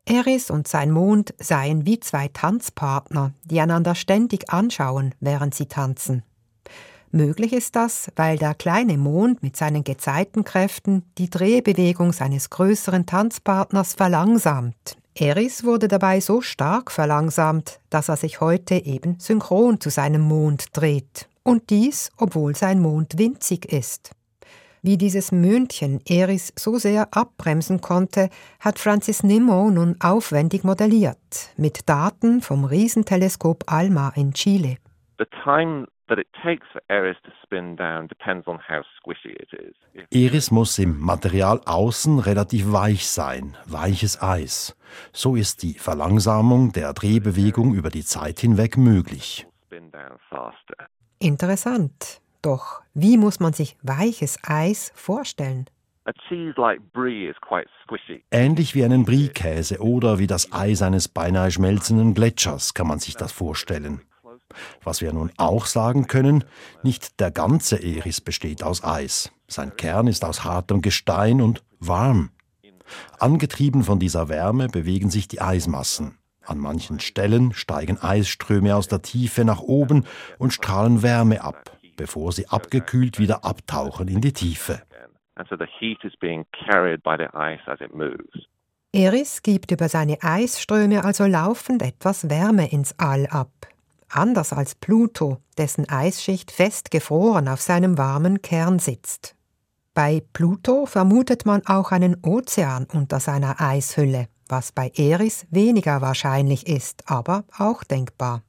Eris 0.06 0.52
und 0.52 0.68
sein 0.68 0.92
Mond 0.92 1.34
seien 1.40 1.86
wie 1.86 2.00
zwei 2.00 2.28
Tanzpartner, 2.28 3.34
die 3.44 3.60
einander 3.60 3.96
ständig 3.96 4.52
anschauen, 4.52 5.16
während 5.20 5.56
sie 5.56 5.66
tanzen. 5.66 6.24
Möglich 7.12 7.54
ist 7.54 7.76
das, 7.76 8.12
weil 8.16 8.38
der 8.38 8.54
kleine 8.54 8.98
Mond 8.98 9.42
mit 9.42 9.56
seinen 9.56 9.84
Gezeitenkräften 9.84 11.04
die 11.18 11.30
Drehbewegung 11.30 12.12
seines 12.12 12.50
größeren 12.50 13.06
Tanzpartners 13.06 13.94
verlangsamt. 13.94 14.98
Eris 15.16 15.64
wurde 15.64 15.88
dabei 15.88 16.20
so 16.20 16.42
stark 16.42 16.92
verlangsamt, 16.92 17.80
dass 17.90 18.10
er 18.10 18.18
sich 18.18 18.42
heute 18.42 18.76
eben 18.76 19.18
synchron 19.18 19.80
zu 19.80 19.90
seinem 19.90 20.22
Mond 20.22 20.68
dreht. 20.74 21.30
Und 21.48 21.70
dies, 21.70 22.12
obwohl 22.18 22.56
sein 22.56 22.82
Mond 22.82 23.20
winzig 23.20 23.72
ist. 23.72 24.16
Wie 24.82 24.98
dieses 24.98 25.32
Möhnchen 25.32 26.00
Eris 26.08 26.54
so 26.56 26.78
sehr 26.78 27.08
abbremsen 27.12 27.82
konnte, 27.82 28.30
hat 28.60 28.80
Francis 28.80 29.24
Nimmo 29.24 29.70
nun 29.70 29.96
aufwendig 30.00 30.64
modelliert, 30.64 31.52
mit 31.56 31.88
Daten 31.88 32.42
vom 32.42 32.66
Riesenteleskop 32.66 33.64
ALMA 33.68 34.14
in 34.16 34.34
Chile. 34.34 34.78
Eris 40.12 40.52
muss 40.52 40.80
im 40.80 41.00
Material 41.00 41.62
außen 41.66 42.20
relativ 42.20 42.72
weich 42.72 43.08
sein, 43.08 43.58
weiches 43.66 44.22
Eis. 44.22 44.78
So 45.14 45.36
ist 45.36 45.64
die 45.64 45.74
Verlangsamung 45.74 46.72
der 46.74 46.94
Drehbewegung 46.94 47.74
über 47.74 47.90
die 47.90 48.04
Zeit 48.04 48.40
hinweg 48.40 48.78
möglich. 48.78 49.48
Interessant. 51.26 52.22
Doch 52.44 52.84
wie 52.94 53.18
muss 53.18 53.40
man 53.40 53.52
sich 53.52 53.78
weiches 53.82 54.38
Eis 54.44 54.92
vorstellen? 54.94 55.66
Ähnlich 58.30 58.76
wie 58.76 58.84
einen 58.84 59.06
Brie-Käse 59.06 59.80
oder 59.80 60.20
wie 60.20 60.28
das 60.28 60.52
Eis 60.52 60.84
eines 60.84 61.08
beinahe 61.08 61.50
schmelzenden 61.50 62.14
Gletschers 62.14 62.76
kann 62.76 62.86
man 62.86 63.00
sich 63.00 63.16
das 63.16 63.32
vorstellen. 63.32 64.02
Was 64.84 65.02
wir 65.02 65.14
nun 65.14 65.32
auch 65.38 65.66
sagen 65.66 66.06
können, 66.06 66.44
nicht 66.84 67.20
der 67.20 67.32
ganze 67.32 67.78
Eris 67.78 68.22
besteht 68.22 68.62
aus 68.62 68.84
Eis. 68.84 69.32
Sein 69.48 69.76
Kern 69.76 70.06
ist 70.06 70.24
aus 70.24 70.44
hartem 70.44 70.84
Gestein 70.84 71.42
und 71.42 71.64
warm. 71.80 72.30
Angetrieben 73.18 73.84
von 73.84 73.98
dieser 73.98 74.30
Wärme 74.30 74.68
bewegen 74.68 75.10
sich 75.10 75.28
die 75.28 75.42
Eismassen. 75.42 76.20
An 76.46 76.60
manchen 76.60 77.00
Stellen 77.00 77.54
steigen 77.54 77.98
Eisströme 78.00 78.76
aus 78.76 78.88
der 78.88 79.02
Tiefe 79.02 79.46
nach 79.46 79.62
oben 79.62 80.06
und 80.38 80.54
strahlen 80.54 81.02
Wärme 81.02 81.44
ab, 81.44 81.78
bevor 81.98 82.32
sie 82.32 82.48
abgekühlt 82.48 83.20
wieder 83.20 83.44
abtauchen 83.44 84.08
in 84.08 84.22
die 84.22 84.34
Tiefe. 84.34 84.82
Eris 88.94 89.44
gibt 89.44 89.72
über 89.72 89.90
seine 89.90 90.18
Eisströme 90.22 91.04
also 91.04 91.26
laufend 91.26 91.82
etwas 91.82 92.30
Wärme 92.30 92.72
ins 92.72 92.98
All 92.98 93.28
ab. 93.28 93.52
Anders 94.10 94.54
als 94.54 94.76
Pluto, 94.76 95.42
dessen 95.58 95.90
Eisschicht 95.90 96.52
festgefroren 96.52 97.50
auf 97.50 97.60
seinem 97.60 97.98
warmen 97.98 98.42
Kern 98.42 98.80
sitzt. 98.80 99.36
Bei 99.94 100.22
Pluto 100.32 100.86
vermutet 100.86 101.46
man 101.46 101.66
auch 101.66 101.92
einen 101.92 102.18
Ozean 102.24 102.86
unter 102.94 103.20
seiner 103.20 103.60
Eishülle, 103.60 104.28
was 104.48 104.72
bei 104.72 104.92
Eris 104.96 105.46
weniger 105.50 106.02
wahrscheinlich 106.02 106.68
ist, 106.68 107.04
aber 107.10 107.44
auch 107.58 107.84
denkbar. 107.84 108.42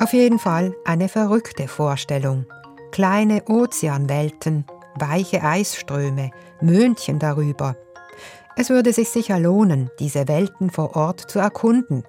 Auf 0.00 0.12
jeden 0.12 0.38
Fall 0.38 0.74
eine 0.84 1.08
verrückte 1.08 1.66
Vorstellung. 1.66 2.46
Kleine 2.92 3.42
Ozeanwelten, 3.48 4.64
weiche 4.94 5.42
Eisströme, 5.42 6.30
Möhnchen 6.60 7.18
darüber. 7.18 7.76
Es 8.56 8.70
würde 8.70 8.92
sich 8.92 9.08
sicher 9.08 9.38
lohnen, 9.38 9.90
diese 9.98 10.28
Welten 10.28 10.70
vor 10.70 10.96
Ort 10.96 11.30
zu 11.30 11.38
erkunden. 11.38 12.04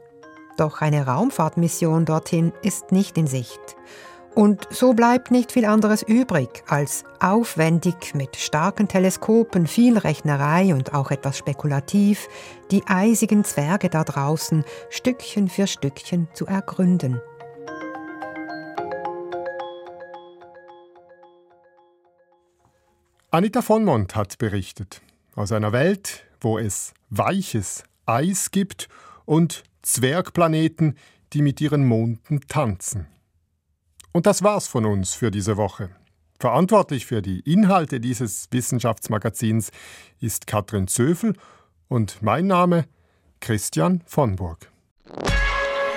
Doch 0.58 0.82
eine 0.82 1.06
Raumfahrtmission 1.06 2.06
dorthin 2.06 2.54
ist 2.62 2.91
nicht 2.91 3.17
in 3.17 3.28
Sicht. 3.28 3.76
Und 4.35 4.67
so 4.69 4.93
bleibt 4.93 5.31
nicht 5.31 5.51
viel 5.51 5.65
anderes 5.65 6.03
übrig, 6.03 6.63
als 6.67 7.03
aufwendig 7.19 8.13
mit 8.13 8.35
starken 8.35 8.87
Teleskopen, 8.87 9.67
viel 9.67 9.97
Rechnerei 9.97 10.73
und 10.73 10.93
auch 10.93 11.11
etwas 11.11 11.37
spekulativ 11.37 12.27
die 12.71 12.83
eisigen 12.85 13.43
Zwerge 13.43 13.89
da 13.89 14.03
draußen 14.03 14.63
Stückchen 14.89 15.49
für 15.49 15.67
Stückchen 15.67 16.27
zu 16.33 16.45
ergründen. 16.45 17.19
Anita 23.31 23.61
von 23.61 23.83
Mont 23.83 24.15
hat 24.15 24.37
berichtet 24.37 25.01
aus 25.35 25.51
einer 25.51 25.71
Welt, 25.71 26.25
wo 26.41 26.57
es 26.57 26.93
weiches 27.09 27.83
Eis 28.05 28.49
gibt 28.51 28.87
und 29.25 29.63
Zwergplaneten, 29.83 30.97
die 31.33 31.43
mit 31.43 31.61
ihren 31.61 31.85
Monden 31.85 32.41
tanzen. 32.47 33.07
Und 34.12 34.26
das 34.26 34.43
war's 34.43 34.67
von 34.67 34.86
uns 34.86 35.13
für 35.13 35.32
diese 35.32 35.58
Woche. 35.58 35.89
Verantwortlich 36.39 37.06
für 37.06 37.22
die 37.22 37.41
Inhalte 37.41 38.00
dieses 38.00 38.48
Wissenschaftsmagazins 38.52 39.72
ist 40.19 40.48
Katrin 40.48 40.88
Zöfel 40.88 41.34
und 41.89 42.22
mein 42.22 42.48
Name 42.48 42.86
Christian 43.41 44.02
von 44.06 44.36
Burg. 44.36 44.72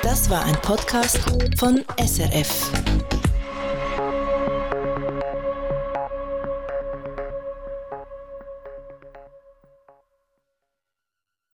Das 0.02 0.28
war 0.30 0.44
ein 0.44 0.56
Podcast 0.62 1.20
von 1.58 1.84
SRF. 1.96 3.11